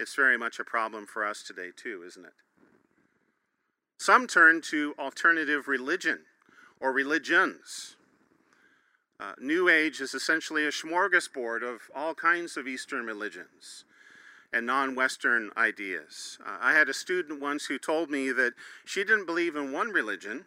It's 0.00 0.14
very 0.14 0.38
much 0.38 0.58
a 0.58 0.64
problem 0.64 1.04
for 1.04 1.26
us 1.26 1.42
today, 1.42 1.68
too, 1.76 2.02
isn't 2.06 2.24
it? 2.24 2.32
Some 3.98 4.26
turn 4.26 4.62
to 4.70 4.94
alternative 4.98 5.68
religion 5.68 6.20
or 6.80 6.90
religions. 6.90 7.96
Uh, 9.20 9.34
New 9.38 9.68
Age 9.68 10.00
is 10.00 10.14
essentially 10.14 10.64
a 10.64 10.70
smorgasbord 10.70 11.62
of 11.62 11.82
all 11.94 12.14
kinds 12.14 12.56
of 12.56 12.66
Eastern 12.66 13.04
religions 13.04 13.84
and 14.54 14.64
non 14.64 14.94
Western 14.94 15.50
ideas. 15.54 16.38
Uh, 16.46 16.56
I 16.62 16.72
had 16.72 16.88
a 16.88 16.94
student 16.94 17.38
once 17.38 17.66
who 17.66 17.78
told 17.78 18.10
me 18.10 18.32
that 18.32 18.54
she 18.86 19.04
didn't 19.04 19.26
believe 19.26 19.54
in 19.54 19.70
one 19.70 19.90
religion. 19.90 20.46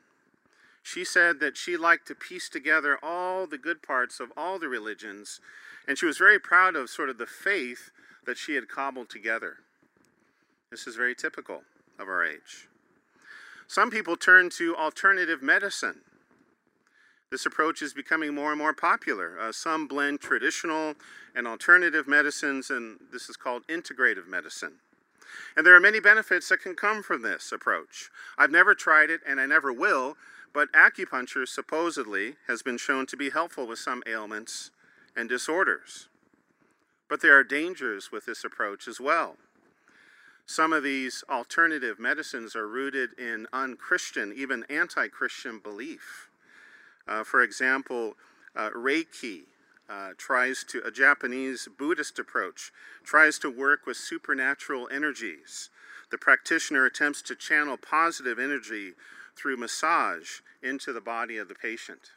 She 0.81 1.05
said 1.05 1.39
that 1.41 1.57
she 1.57 1.77
liked 1.77 2.07
to 2.07 2.15
piece 2.15 2.49
together 2.49 2.97
all 3.03 3.45
the 3.45 3.59
good 3.59 3.83
parts 3.83 4.19
of 4.19 4.33
all 4.35 4.57
the 4.57 4.67
religions, 4.67 5.39
and 5.87 5.95
she 5.95 6.07
was 6.07 6.17
very 6.17 6.39
proud 6.39 6.75
of 6.75 6.89
sort 6.89 7.11
of 7.11 7.19
the 7.19 7.27
faith 7.27 7.91
that 8.25 8.37
she 8.37 8.55
had 8.55 8.67
cobbled 8.67 9.09
together. 9.09 9.57
This 10.71 10.87
is 10.87 10.95
very 10.95 11.15
typical 11.15 11.63
of 11.99 12.07
our 12.07 12.25
age. 12.25 12.67
Some 13.67 13.91
people 13.91 14.15
turn 14.15 14.49
to 14.51 14.75
alternative 14.75 15.41
medicine. 15.41 16.01
This 17.31 17.45
approach 17.45 17.81
is 17.81 17.93
becoming 17.93 18.35
more 18.35 18.51
and 18.51 18.59
more 18.59 18.73
popular. 18.73 19.39
Uh, 19.39 19.51
some 19.51 19.87
blend 19.87 20.19
traditional 20.19 20.93
and 21.35 21.47
alternative 21.47 22.07
medicines, 22.07 22.69
and 22.69 22.99
this 23.11 23.29
is 23.29 23.35
called 23.35 23.65
integrative 23.67 24.27
medicine. 24.27 24.73
And 25.57 25.65
there 25.65 25.75
are 25.75 25.79
many 25.79 25.99
benefits 25.99 26.49
that 26.49 26.61
can 26.61 26.75
come 26.75 27.01
from 27.01 27.23
this 27.23 27.51
approach. 27.51 28.11
I've 28.37 28.51
never 28.51 28.75
tried 28.75 29.09
it, 29.09 29.21
and 29.27 29.39
I 29.39 29.47
never 29.47 29.73
will, 29.73 30.15
but 30.53 30.71
acupuncture 30.73 31.47
supposedly 31.47 32.35
has 32.47 32.61
been 32.61 32.77
shown 32.77 33.07
to 33.07 33.17
be 33.17 33.31
helpful 33.31 33.65
with 33.65 33.79
some 33.79 34.03
ailments 34.05 34.69
and 35.15 35.27
disorders. 35.27 36.09
But 37.13 37.21
there 37.21 37.37
are 37.37 37.43
dangers 37.43 38.11
with 38.11 38.25
this 38.25 38.43
approach 38.43 38.87
as 38.87 38.99
well. 38.99 39.37
Some 40.47 40.73
of 40.73 40.81
these 40.81 41.23
alternative 41.29 41.99
medicines 41.99 42.55
are 42.55 42.67
rooted 42.67 43.11
in 43.19 43.45
unchristian, 43.53 44.33
even 44.35 44.65
anti 44.67 45.09
Christian 45.09 45.59
belief. 45.59 46.31
Uh, 47.07 47.23
for 47.23 47.43
example, 47.43 48.15
uh, 48.55 48.71
Reiki 48.71 49.41
uh, 49.87 50.13
tries 50.17 50.63
to, 50.63 50.81
a 50.83 50.89
Japanese 50.89 51.67
Buddhist 51.77 52.17
approach, 52.17 52.71
tries 53.03 53.37
to 53.37 53.47
work 53.47 53.85
with 53.85 53.97
supernatural 53.97 54.89
energies. 54.91 55.69
The 56.09 56.17
practitioner 56.17 56.83
attempts 56.87 57.21
to 57.21 57.35
channel 57.35 57.77
positive 57.77 58.39
energy 58.39 58.93
through 59.35 59.57
massage 59.57 60.39
into 60.63 60.91
the 60.91 60.99
body 60.99 61.37
of 61.37 61.47
the 61.47 61.53
patient. 61.53 62.09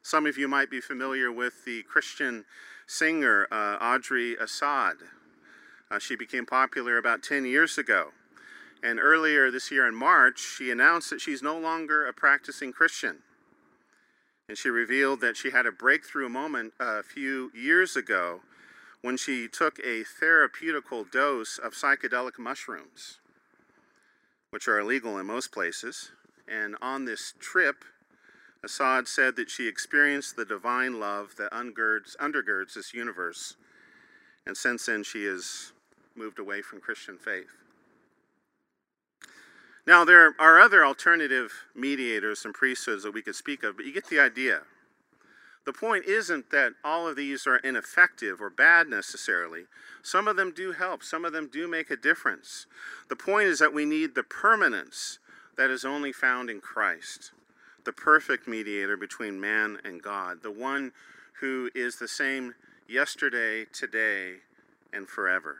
Some 0.00 0.24
of 0.24 0.38
you 0.38 0.48
might 0.48 0.70
be 0.70 0.80
familiar 0.80 1.30
with 1.30 1.66
the 1.66 1.82
Christian 1.82 2.46
singer 2.86 3.46
uh, 3.50 3.76
Audrey 3.80 4.36
Assad. 4.36 4.96
Uh, 5.90 5.98
she 5.98 6.16
became 6.16 6.46
popular 6.46 6.98
about 6.98 7.22
10 7.22 7.44
years 7.44 7.78
ago. 7.78 8.08
And 8.82 9.00
earlier 9.00 9.50
this 9.50 9.70
year 9.70 9.86
in 9.88 9.94
March, 9.94 10.38
she 10.38 10.70
announced 10.70 11.10
that 11.10 11.20
she's 11.20 11.42
no 11.42 11.58
longer 11.58 12.06
a 12.06 12.12
practicing 12.12 12.72
Christian. 12.72 13.18
And 14.48 14.58
she 14.58 14.68
revealed 14.68 15.20
that 15.22 15.36
she 15.36 15.50
had 15.50 15.64
a 15.64 15.72
breakthrough 15.72 16.28
moment 16.28 16.74
a 16.78 17.02
few 17.02 17.50
years 17.54 17.96
ago 17.96 18.40
when 19.00 19.16
she 19.16 19.48
took 19.48 19.78
a 19.78 20.04
therapeutical 20.04 21.10
dose 21.10 21.58
of 21.58 21.72
psychedelic 21.72 22.38
mushrooms, 22.38 23.20
which 24.50 24.68
are 24.68 24.78
illegal 24.78 25.18
in 25.18 25.26
most 25.26 25.52
places. 25.52 26.10
And 26.46 26.76
on 26.82 27.04
this 27.04 27.34
trip, 27.38 27.84
Assad 28.64 29.06
said 29.06 29.36
that 29.36 29.50
she 29.50 29.68
experienced 29.68 30.36
the 30.36 30.44
divine 30.44 30.98
love 30.98 31.34
that 31.36 31.52
undergirds, 31.52 32.16
undergirds 32.16 32.74
this 32.74 32.94
universe. 32.94 33.56
And 34.46 34.56
since 34.56 34.86
then, 34.86 35.02
she 35.04 35.24
has 35.24 35.72
moved 36.16 36.38
away 36.38 36.62
from 36.62 36.80
Christian 36.80 37.18
faith. 37.18 37.50
Now, 39.86 40.04
there 40.04 40.34
are 40.38 40.60
other 40.60 40.84
alternative 40.84 41.52
mediators 41.74 42.44
and 42.44 42.54
priesthoods 42.54 43.02
that 43.02 43.12
we 43.12 43.22
could 43.22 43.34
speak 43.34 43.62
of, 43.62 43.76
but 43.76 43.84
you 43.84 43.92
get 43.92 44.06
the 44.06 44.20
idea. 44.20 44.62
The 45.66 45.72
point 45.72 46.06
isn't 46.06 46.50
that 46.50 46.72
all 46.82 47.08
of 47.08 47.16
these 47.16 47.46
are 47.46 47.56
ineffective 47.56 48.40
or 48.40 48.50
bad 48.50 48.88
necessarily. 48.88 49.64
Some 50.02 50.28
of 50.28 50.36
them 50.36 50.52
do 50.54 50.72
help, 50.72 51.02
some 51.02 51.24
of 51.24 51.32
them 51.32 51.48
do 51.50 51.68
make 51.68 51.90
a 51.90 51.96
difference. 51.96 52.66
The 53.08 53.16
point 53.16 53.48
is 53.48 53.58
that 53.58 53.74
we 53.74 53.84
need 53.84 54.14
the 54.14 54.22
permanence 54.22 55.18
that 55.56 55.70
is 55.70 55.84
only 55.84 56.12
found 56.12 56.50
in 56.50 56.60
Christ, 56.60 57.32
the 57.84 57.92
perfect 57.92 58.48
mediator 58.48 58.96
between 58.96 59.40
man 59.40 59.78
and 59.84 60.02
God, 60.02 60.42
the 60.42 60.50
one 60.50 60.92
who 61.40 61.70
is 61.74 61.96
the 61.96 62.08
same 62.08 62.54
yesterday, 62.88 63.66
today, 63.72 64.36
and 64.92 65.08
forever. 65.08 65.58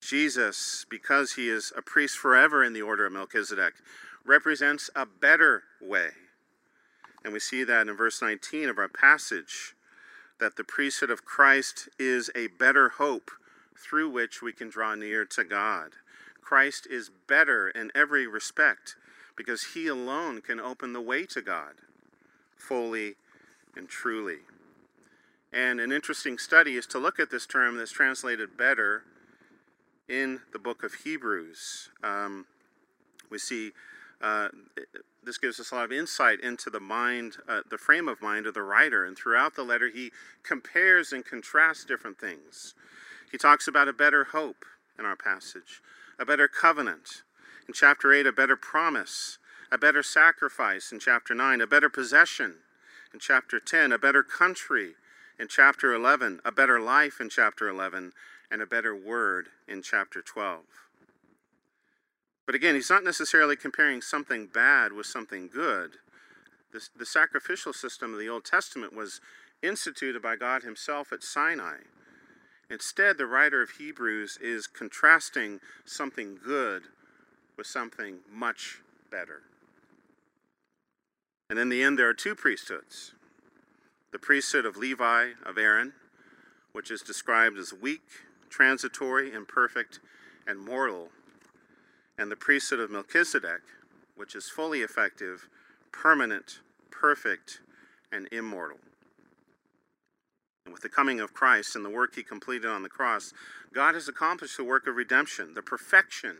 Jesus, 0.00 0.84
because 0.90 1.32
he 1.32 1.48
is 1.48 1.72
a 1.76 1.82
priest 1.82 2.18
forever 2.18 2.62
in 2.62 2.72
the 2.74 2.82
order 2.82 3.06
of 3.06 3.12
Melchizedek, 3.12 3.74
represents 4.24 4.90
a 4.94 5.06
better 5.06 5.62
way. 5.80 6.08
And 7.24 7.32
we 7.32 7.40
see 7.40 7.64
that 7.64 7.88
in 7.88 7.96
verse 7.96 8.20
19 8.20 8.68
of 8.68 8.78
our 8.78 8.88
passage 8.88 9.74
that 10.40 10.56
the 10.56 10.64
priesthood 10.64 11.10
of 11.10 11.24
Christ 11.24 11.88
is 11.98 12.30
a 12.34 12.48
better 12.48 12.90
hope 12.90 13.30
through 13.76 14.10
which 14.10 14.42
we 14.42 14.52
can 14.52 14.68
draw 14.68 14.94
near 14.94 15.24
to 15.24 15.44
God. 15.44 15.92
Christ 16.42 16.86
is 16.90 17.10
better 17.26 17.68
in 17.70 17.90
every 17.94 18.26
respect 18.26 18.96
because 19.36 19.72
he 19.74 19.86
alone 19.86 20.40
can 20.40 20.60
open 20.60 20.92
the 20.92 21.00
way 21.00 21.26
to 21.26 21.42
God 21.42 21.74
fully 22.56 23.14
and 23.76 23.88
truly. 23.88 24.38
And 25.52 25.80
an 25.80 25.92
interesting 25.92 26.38
study 26.38 26.76
is 26.76 26.86
to 26.88 26.98
look 26.98 27.20
at 27.20 27.30
this 27.30 27.46
term 27.46 27.76
that's 27.76 27.92
translated 27.92 28.56
better 28.56 29.04
in 30.08 30.40
the 30.52 30.58
book 30.58 30.82
of 30.82 30.94
Hebrews. 31.04 31.90
Um, 32.02 32.46
we 33.30 33.38
see 33.38 33.72
uh, 34.20 34.48
this 35.22 35.38
gives 35.38 35.60
us 35.60 35.70
a 35.70 35.74
lot 35.74 35.84
of 35.84 35.92
insight 35.92 36.40
into 36.40 36.70
the 36.70 36.80
mind, 36.80 37.36
uh, 37.48 37.60
the 37.68 37.78
frame 37.78 38.08
of 38.08 38.22
mind 38.22 38.46
of 38.46 38.54
the 38.54 38.62
writer. 38.62 39.04
And 39.04 39.16
throughout 39.16 39.54
the 39.54 39.62
letter, 39.62 39.90
he 39.92 40.12
compares 40.42 41.12
and 41.12 41.24
contrasts 41.24 41.84
different 41.84 42.18
things. 42.18 42.74
He 43.30 43.38
talks 43.38 43.66
about 43.66 43.88
a 43.88 43.92
better 43.92 44.24
hope 44.24 44.64
in 44.98 45.04
our 45.04 45.16
passage, 45.16 45.82
a 46.18 46.24
better 46.24 46.48
covenant. 46.48 47.22
In 47.66 47.72
chapter 47.72 48.12
8, 48.12 48.26
a 48.26 48.32
better 48.32 48.56
promise, 48.56 49.38
a 49.72 49.78
better 49.78 50.02
sacrifice. 50.02 50.92
In 50.92 50.98
chapter 50.98 51.34
9, 51.34 51.60
a 51.60 51.66
better 51.66 51.88
possession. 51.88 52.56
In 53.12 53.20
chapter 53.20 53.58
10, 53.58 53.92
a 53.92 53.98
better 53.98 54.22
country. 54.22 54.94
In 55.38 55.48
chapter 55.48 55.94
11, 55.94 56.40
a 56.44 56.52
better 56.52 56.78
life. 56.78 57.20
In 57.20 57.30
chapter 57.30 57.68
11, 57.68 58.12
and 58.50 58.60
a 58.60 58.66
better 58.66 58.94
word 58.94 59.48
in 59.66 59.82
chapter 59.82 60.20
12. 60.20 60.64
But 62.46 62.54
again, 62.54 62.74
he's 62.74 62.90
not 62.90 63.04
necessarily 63.04 63.56
comparing 63.56 64.02
something 64.02 64.46
bad 64.46 64.92
with 64.92 65.06
something 65.06 65.48
good. 65.48 65.92
The, 66.72 66.86
the 66.96 67.06
sacrificial 67.06 67.72
system 67.72 68.12
of 68.12 68.18
the 68.18 68.28
Old 68.28 68.44
Testament 68.44 68.94
was 68.94 69.20
instituted 69.62 70.20
by 70.20 70.36
God 70.36 70.62
Himself 70.62 71.12
at 71.12 71.22
Sinai. 71.22 71.78
Instead, 72.68 73.16
the 73.16 73.26
writer 73.26 73.62
of 73.62 73.70
Hebrews 73.70 74.38
is 74.42 74.66
contrasting 74.66 75.60
something 75.86 76.38
good 76.44 76.84
with 77.56 77.66
something 77.66 78.18
much 78.30 78.80
better. 79.10 79.42
And 81.50 81.58
in 81.58 81.68
the 81.68 81.82
end, 81.82 81.98
there 81.98 82.08
are 82.08 82.14
two 82.14 82.34
priesthoods 82.34 83.12
the 84.12 84.18
priesthood 84.18 84.64
of 84.64 84.76
Levi, 84.76 85.30
of 85.44 85.58
Aaron, 85.58 85.92
which 86.72 86.88
is 86.90 87.02
described 87.02 87.58
as 87.58 87.72
weak, 87.72 88.02
transitory, 88.48 89.32
imperfect, 89.32 89.98
and 90.46 90.58
mortal, 90.58 91.08
and 92.16 92.30
the 92.30 92.36
priesthood 92.36 92.78
of 92.78 92.90
Melchizedek, 92.90 93.62
which 94.14 94.36
is 94.36 94.48
fully 94.48 94.82
effective, 94.82 95.48
permanent, 95.90 96.60
perfect, 96.92 97.60
and 98.12 98.28
immortal. 98.30 98.78
And 100.64 100.72
with 100.72 100.82
the 100.82 100.88
coming 100.88 101.18
of 101.18 101.34
Christ 101.34 101.74
and 101.74 101.84
the 101.84 101.90
work 101.90 102.14
he 102.14 102.22
completed 102.22 102.70
on 102.70 102.84
the 102.84 102.88
cross, 102.88 103.32
God 103.72 103.94
has 103.94 104.06
accomplished 104.06 104.56
the 104.56 104.64
work 104.64 104.86
of 104.86 104.94
redemption, 104.94 105.54
the 105.54 105.62
perfection 105.62 106.36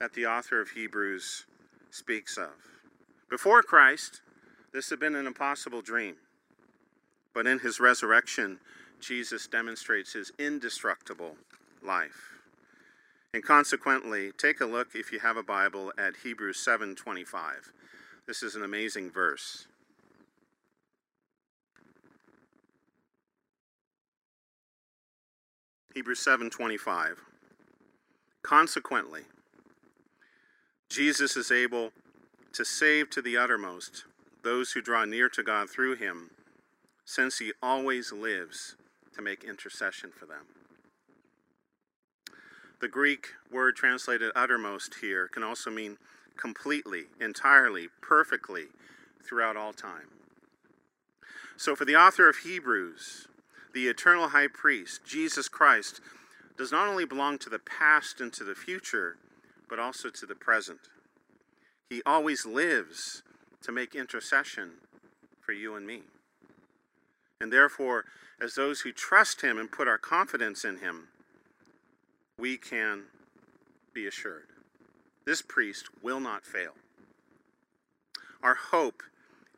that 0.00 0.14
the 0.14 0.26
author 0.26 0.60
of 0.60 0.70
Hebrews 0.70 1.44
speaks 1.90 2.36
of. 2.36 2.50
Before 3.28 3.62
Christ, 3.62 4.22
this 4.72 4.90
had 4.90 4.98
been 4.98 5.14
an 5.14 5.26
impossible 5.26 5.82
dream. 5.82 6.16
But 7.34 7.46
in 7.46 7.60
his 7.60 7.78
resurrection, 7.78 8.58
Jesus 8.98 9.46
demonstrates 9.46 10.14
his 10.14 10.32
indestructible 10.38 11.36
life. 11.82 12.32
And 13.32 13.44
consequently, 13.44 14.32
take 14.36 14.60
a 14.60 14.66
look 14.66 14.88
if 14.94 15.12
you 15.12 15.20
have 15.20 15.36
a 15.36 15.42
Bible 15.42 15.92
at 15.96 16.16
Hebrews 16.24 16.58
7:25. 16.58 17.72
This 18.26 18.42
is 18.42 18.56
an 18.56 18.64
amazing 18.64 19.10
verse. 19.10 19.68
Hebrews 25.94 26.20
7:25. 26.20 27.18
Consequently, 28.42 29.26
Jesus 30.90 31.36
is 31.36 31.52
able 31.52 31.92
to 32.52 32.64
save 32.64 33.10
to 33.10 33.22
the 33.22 33.36
uttermost 33.36 34.04
those 34.42 34.72
who 34.72 34.82
draw 34.82 35.04
near 35.04 35.28
to 35.28 35.42
God 35.44 35.70
through 35.70 35.94
him, 35.94 36.30
since 37.04 37.38
he 37.38 37.52
always 37.62 38.10
lives 38.10 38.74
to 39.14 39.22
make 39.22 39.44
intercession 39.44 40.10
for 40.10 40.26
them. 40.26 40.46
The 42.80 42.88
Greek 42.88 43.28
word 43.52 43.76
translated 43.76 44.32
uttermost 44.34 44.96
here 45.00 45.28
can 45.28 45.44
also 45.44 45.70
mean 45.70 45.96
completely, 46.36 47.04
entirely, 47.20 47.88
perfectly, 48.00 48.64
throughout 49.24 49.56
all 49.56 49.72
time. 49.72 50.08
So, 51.56 51.76
for 51.76 51.84
the 51.84 51.94
author 51.94 52.28
of 52.28 52.38
Hebrews, 52.38 53.28
the 53.72 53.86
eternal 53.86 54.30
high 54.30 54.48
priest, 54.48 55.04
Jesus 55.04 55.46
Christ, 55.46 56.00
does 56.58 56.72
not 56.72 56.88
only 56.88 57.04
belong 57.04 57.38
to 57.38 57.50
the 57.50 57.60
past 57.60 58.20
and 58.20 58.32
to 58.32 58.42
the 58.42 58.54
future, 58.56 59.18
but 59.70 59.78
also 59.78 60.10
to 60.10 60.26
the 60.26 60.34
present. 60.34 60.80
He 61.88 62.02
always 62.04 62.44
lives 62.44 63.22
to 63.62 63.72
make 63.72 63.94
intercession 63.94 64.72
for 65.40 65.52
you 65.52 65.76
and 65.76 65.86
me. 65.86 66.02
And 67.40 67.52
therefore, 67.52 68.04
as 68.42 68.54
those 68.54 68.80
who 68.80 68.92
trust 68.92 69.42
Him 69.42 69.56
and 69.58 69.70
put 69.70 69.88
our 69.88 69.96
confidence 69.96 70.64
in 70.64 70.78
Him, 70.78 71.08
we 72.36 72.56
can 72.56 73.04
be 73.94 74.06
assured. 74.06 74.48
This 75.24 75.40
priest 75.40 75.88
will 76.02 76.20
not 76.20 76.44
fail. 76.44 76.72
Our 78.42 78.56
hope 78.56 79.02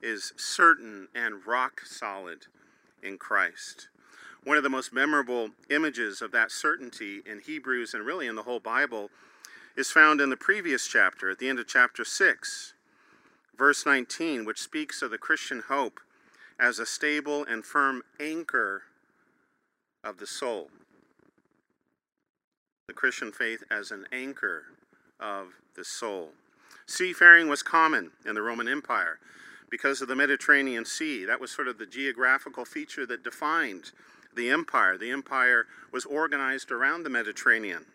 is 0.02 0.32
certain 0.36 1.08
and 1.14 1.46
rock 1.46 1.82
solid 1.86 2.46
in 3.02 3.16
Christ. 3.16 3.88
One 4.44 4.56
of 4.56 4.64
the 4.64 4.68
most 4.68 4.92
memorable 4.92 5.50
images 5.70 6.20
of 6.20 6.32
that 6.32 6.50
certainty 6.50 7.22
in 7.24 7.40
Hebrews 7.40 7.94
and 7.94 8.04
really 8.04 8.26
in 8.26 8.34
the 8.34 8.42
whole 8.42 8.60
Bible 8.60 9.10
is 9.76 9.90
found 9.90 10.20
in 10.20 10.30
the 10.30 10.36
previous 10.36 10.86
chapter, 10.86 11.30
at 11.30 11.38
the 11.38 11.48
end 11.48 11.58
of 11.58 11.66
chapter 11.66 12.04
6, 12.04 12.74
verse 13.56 13.86
19, 13.86 14.44
which 14.44 14.60
speaks 14.60 15.02
of 15.02 15.10
the 15.10 15.18
Christian 15.18 15.62
hope 15.68 16.00
as 16.58 16.78
a 16.78 16.86
stable 16.86 17.44
and 17.44 17.64
firm 17.64 18.02
anchor 18.20 18.82
of 20.04 20.18
the 20.18 20.26
soul. 20.26 20.70
The 22.86 22.92
Christian 22.92 23.32
faith 23.32 23.64
as 23.70 23.90
an 23.90 24.06
anchor 24.12 24.64
of 25.18 25.48
the 25.74 25.84
soul. 25.84 26.30
Seafaring 26.86 27.48
was 27.48 27.62
common 27.62 28.10
in 28.26 28.34
the 28.34 28.42
Roman 28.42 28.68
Empire 28.68 29.18
because 29.70 30.02
of 30.02 30.08
the 30.08 30.16
Mediterranean 30.16 30.84
Sea. 30.84 31.24
That 31.24 31.40
was 31.40 31.50
sort 31.50 31.68
of 31.68 31.78
the 31.78 31.86
geographical 31.86 32.64
feature 32.64 33.06
that 33.06 33.24
defined 33.24 33.92
the 34.34 34.50
empire. 34.50 34.98
The 34.98 35.10
empire 35.10 35.66
was 35.90 36.04
organized 36.04 36.70
around 36.70 37.04
the 37.04 37.10
Mediterranean. 37.10 37.86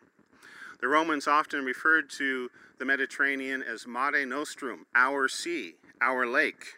The 0.80 0.88
Romans 0.88 1.28
often 1.28 1.66
referred 1.66 2.10
to 2.12 2.50
the 2.78 2.86
Mediterranean 2.86 3.64
as 3.64 3.88
Mare 3.88 4.26
Nostrum, 4.26 4.86
our 4.94 5.28
sea, 5.28 5.76
our 6.00 6.28
lake. 6.28 6.76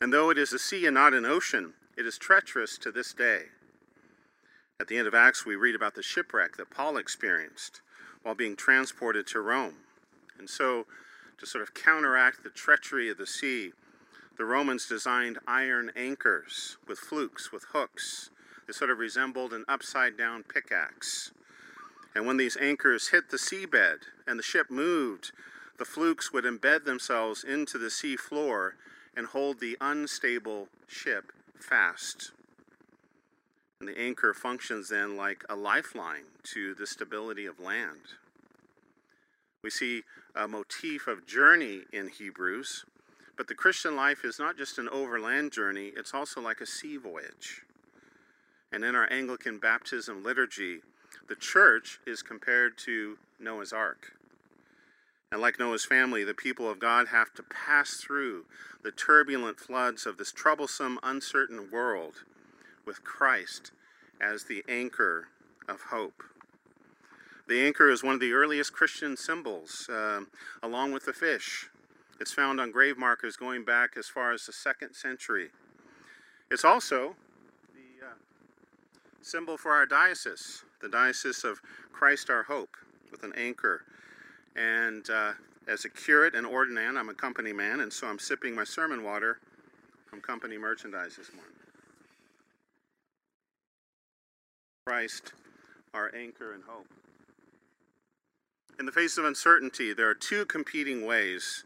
And 0.00 0.12
though 0.12 0.30
it 0.30 0.38
is 0.38 0.52
a 0.52 0.58
sea 0.58 0.86
and 0.86 0.94
not 0.94 1.14
an 1.14 1.24
ocean, 1.24 1.74
it 1.96 2.06
is 2.06 2.18
treacherous 2.18 2.78
to 2.78 2.92
this 2.92 3.12
day. 3.12 3.46
At 4.80 4.88
the 4.88 4.98
end 4.98 5.06
of 5.06 5.14
Acts, 5.14 5.44
we 5.44 5.56
read 5.56 5.74
about 5.74 5.94
the 5.94 6.02
shipwreck 6.02 6.56
that 6.56 6.70
Paul 6.70 6.96
experienced 6.96 7.80
while 8.22 8.34
being 8.34 8.56
transported 8.56 9.26
to 9.28 9.40
Rome. 9.40 9.76
And 10.38 10.48
so, 10.48 10.86
to 11.38 11.46
sort 11.46 11.62
of 11.62 11.74
counteract 11.74 12.42
the 12.42 12.50
treachery 12.50 13.08
of 13.10 13.18
the 13.18 13.26
sea, 13.26 13.72
the 14.38 14.44
Romans 14.44 14.88
designed 14.88 15.38
iron 15.46 15.92
anchors 15.94 16.78
with 16.88 16.98
flukes, 16.98 17.52
with 17.52 17.64
hooks, 17.72 18.30
it 18.68 18.74
sort 18.74 18.90
of 18.90 18.98
resembled 18.98 19.52
an 19.52 19.64
upside 19.68 20.16
down 20.16 20.42
pickaxe. 20.42 21.32
And 22.14 22.26
when 22.26 22.36
these 22.36 22.56
anchors 22.60 23.08
hit 23.08 23.30
the 23.30 23.38
seabed 23.38 24.02
and 24.26 24.38
the 24.38 24.42
ship 24.42 24.70
moved, 24.70 25.32
the 25.78 25.84
flukes 25.84 26.32
would 26.32 26.44
embed 26.44 26.84
themselves 26.84 27.42
into 27.42 27.78
the 27.78 27.90
sea 27.90 28.16
floor 28.16 28.76
and 29.16 29.26
hold 29.26 29.60
the 29.60 29.76
unstable 29.80 30.68
ship 30.86 31.32
fast. 31.58 32.32
And 33.80 33.88
the 33.88 33.98
anchor 33.98 34.32
functions 34.34 34.90
then 34.90 35.16
like 35.16 35.44
a 35.48 35.56
lifeline 35.56 36.26
to 36.54 36.74
the 36.74 36.86
stability 36.86 37.46
of 37.46 37.58
land. 37.58 38.14
We 39.62 39.70
see 39.70 40.02
a 40.34 40.46
motif 40.46 41.06
of 41.06 41.26
journey 41.26 41.82
in 41.92 42.08
Hebrews, 42.08 42.84
but 43.36 43.48
the 43.48 43.54
Christian 43.54 43.96
life 43.96 44.24
is 44.24 44.38
not 44.38 44.56
just 44.58 44.78
an 44.78 44.88
overland 44.88 45.52
journey, 45.52 45.92
it's 45.96 46.14
also 46.14 46.40
like 46.40 46.60
a 46.60 46.66
sea 46.66 46.96
voyage. 46.96 47.62
And 48.72 48.84
in 48.84 48.94
our 48.94 49.10
Anglican 49.12 49.58
baptism 49.58 50.22
liturgy, 50.22 50.80
the 51.28 51.36
church 51.36 52.00
is 52.06 52.22
compared 52.22 52.76
to 52.78 53.18
Noah's 53.38 53.72
Ark. 53.72 54.12
And 55.30 55.40
like 55.40 55.58
Noah's 55.58 55.84
family, 55.84 56.24
the 56.24 56.34
people 56.34 56.68
of 56.68 56.78
God 56.78 57.08
have 57.08 57.32
to 57.34 57.42
pass 57.42 57.94
through 57.94 58.44
the 58.82 58.90
turbulent 58.92 59.58
floods 59.58 60.04
of 60.04 60.18
this 60.18 60.30
troublesome, 60.30 60.98
uncertain 61.02 61.70
world 61.70 62.24
with 62.84 63.02
Christ 63.02 63.72
as 64.20 64.44
the 64.44 64.62
anchor 64.68 65.28
of 65.68 65.80
hope. 65.90 66.22
The 67.48 67.62
anchor 67.62 67.90
is 67.90 68.04
one 68.04 68.14
of 68.14 68.20
the 68.20 68.32
earliest 68.32 68.72
Christian 68.72 69.16
symbols, 69.16 69.88
uh, 69.90 70.22
along 70.62 70.92
with 70.92 71.06
the 71.06 71.12
fish. 71.12 71.70
It's 72.20 72.32
found 72.32 72.60
on 72.60 72.70
grave 72.70 72.98
markers 72.98 73.36
going 73.36 73.64
back 73.64 73.96
as 73.96 74.08
far 74.08 74.32
as 74.32 74.46
the 74.46 74.52
second 74.52 74.94
century. 74.94 75.50
It's 76.50 76.64
also 76.64 77.16
symbol 79.22 79.56
for 79.56 79.72
our 79.72 79.86
diocese, 79.86 80.64
the 80.80 80.88
Diocese 80.88 81.44
of 81.44 81.60
Christ 81.92 82.28
our 82.28 82.42
Hope, 82.42 82.76
with 83.10 83.22
an 83.22 83.32
anchor. 83.36 83.82
And 84.56 85.08
uh, 85.08 85.32
as 85.68 85.84
a 85.84 85.88
curate 85.88 86.34
and 86.34 86.46
ordinand, 86.46 86.98
I'm 86.98 87.08
a 87.08 87.14
company 87.14 87.52
man, 87.52 87.80
and 87.80 87.92
so 87.92 88.06
I'm 88.06 88.18
sipping 88.18 88.54
my 88.54 88.64
sermon 88.64 89.02
water 89.02 89.38
from 90.06 90.20
company 90.20 90.58
merchandise 90.58 91.16
this 91.16 91.32
morning. 91.32 91.54
Christ, 94.86 95.32
our 95.94 96.12
anchor 96.14 96.52
and 96.52 96.64
hope. 96.66 96.86
In 98.78 98.86
the 98.86 98.92
face 98.92 99.16
of 99.16 99.24
uncertainty, 99.24 99.92
there 99.92 100.08
are 100.08 100.14
two 100.14 100.44
competing 100.44 101.06
ways 101.06 101.64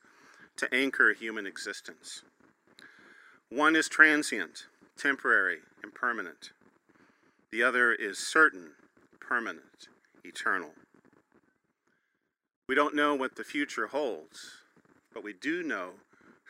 to 0.57 0.73
anchor 0.75 1.15
human 1.15 1.47
existence. 1.47 2.23
One 3.49 3.75
is 3.75 3.89
transient, 3.89 4.67
temporary, 4.99 5.59
and 5.83 5.95
permanent. 5.95 6.51
The 7.57 7.63
other 7.63 7.91
is 7.91 8.19
certain, 8.19 8.73
permanent, 9.19 9.89
eternal. 10.25 10.73
We 12.69 12.75
don't 12.75 12.95
know 12.95 13.15
what 13.15 13.37
the 13.37 13.45
future 13.45 13.87
holds, 13.87 14.51
but 15.15 15.25
we 15.25 15.33
do 15.33 15.63
know 15.63 15.93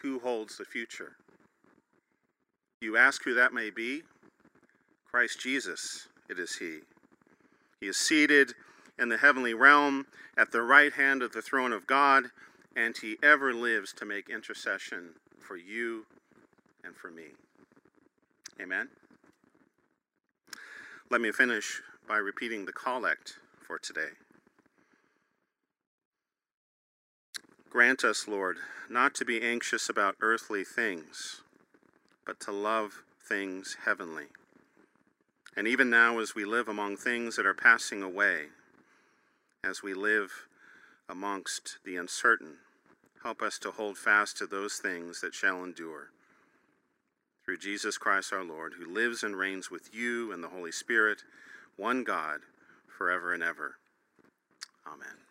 who 0.03 0.19
holds 0.19 0.59
the 0.59 0.65
future. 0.65 1.13
You 2.81 2.97
ask 2.97 3.23
who 3.23 3.35
that 3.35 3.55
may 3.55 3.71
be? 3.71 4.03
Christ 5.09 5.39
Jesus, 5.39 6.09
it 6.29 6.41
is 6.41 6.57
He. 6.57 6.79
He 7.81 7.87
is 7.87 7.97
seated 7.97 8.55
in 8.99 9.09
the 9.09 9.19
heavenly 9.19 9.55
realm 9.55 10.07
at 10.37 10.51
the 10.51 10.63
right 10.63 10.93
hand 10.93 11.23
of 11.23 11.31
the 11.31 11.41
throne 11.41 11.73
of 11.73 11.87
God, 11.87 12.33
and 12.75 12.99
he 12.99 13.17
ever 13.23 13.55
lives 13.55 13.93
to 13.93 14.05
make 14.05 14.29
intercession 14.29 15.11
for 15.39 15.57
you 15.57 16.05
and 16.83 16.97
for 16.97 17.13
me. 17.13 17.27
Amen. 18.61 18.89
Let 21.09 21.21
me 21.21 21.31
finish 21.31 21.83
by 22.09 22.17
repeating 22.17 22.65
the 22.65 22.73
collect 22.73 23.35
for 23.65 23.79
today. 23.79 24.11
Grant 27.71 28.03
us, 28.03 28.27
Lord, 28.27 28.57
not 28.91 29.15
to 29.15 29.25
be 29.25 29.41
anxious 29.41 29.89
about 29.89 30.17
earthly 30.21 30.65
things, 30.65 31.43
but 32.27 32.41
to 32.41 32.51
love 32.51 33.05
things 33.23 33.77
heavenly. 33.85 34.27
And 35.57 35.69
even 35.69 35.89
now, 35.89 36.19
as 36.19 36.35
we 36.35 36.45
live 36.45 36.67
among 36.67 36.97
things 36.97 37.37
that 37.37 37.47
are 37.47 37.55
passing 37.55 38.03
away, 38.03 38.47
as 39.63 39.85
we 39.85 39.95
live 39.95 40.49
amongst 41.09 41.79
the 41.85 41.95
uncertain, 41.95 42.57
help 43.23 43.43
us 43.43 43.61
to 43.61 43.71
hold 43.71 43.97
fast 43.97 44.39
to 44.39 44.47
those 44.47 44.79
things 44.79 45.21
that 45.21 45.35
shall 45.35 45.63
endure. 45.63 46.11
Through 47.47 47.59
Jesus 47.59 47.97
Christ 47.97 48.33
our 48.33 48.43
Lord, 48.43 48.73
who 48.77 48.93
lives 48.93 49.23
and 49.23 49.37
reigns 49.37 49.71
with 49.71 49.95
you 49.95 50.33
and 50.33 50.43
the 50.43 50.49
Holy 50.49 50.73
Spirit, 50.73 51.23
one 51.77 52.03
God, 52.03 52.41
forever 52.99 53.33
and 53.33 53.41
ever. 53.41 53.77
Amen. 54.85 55.26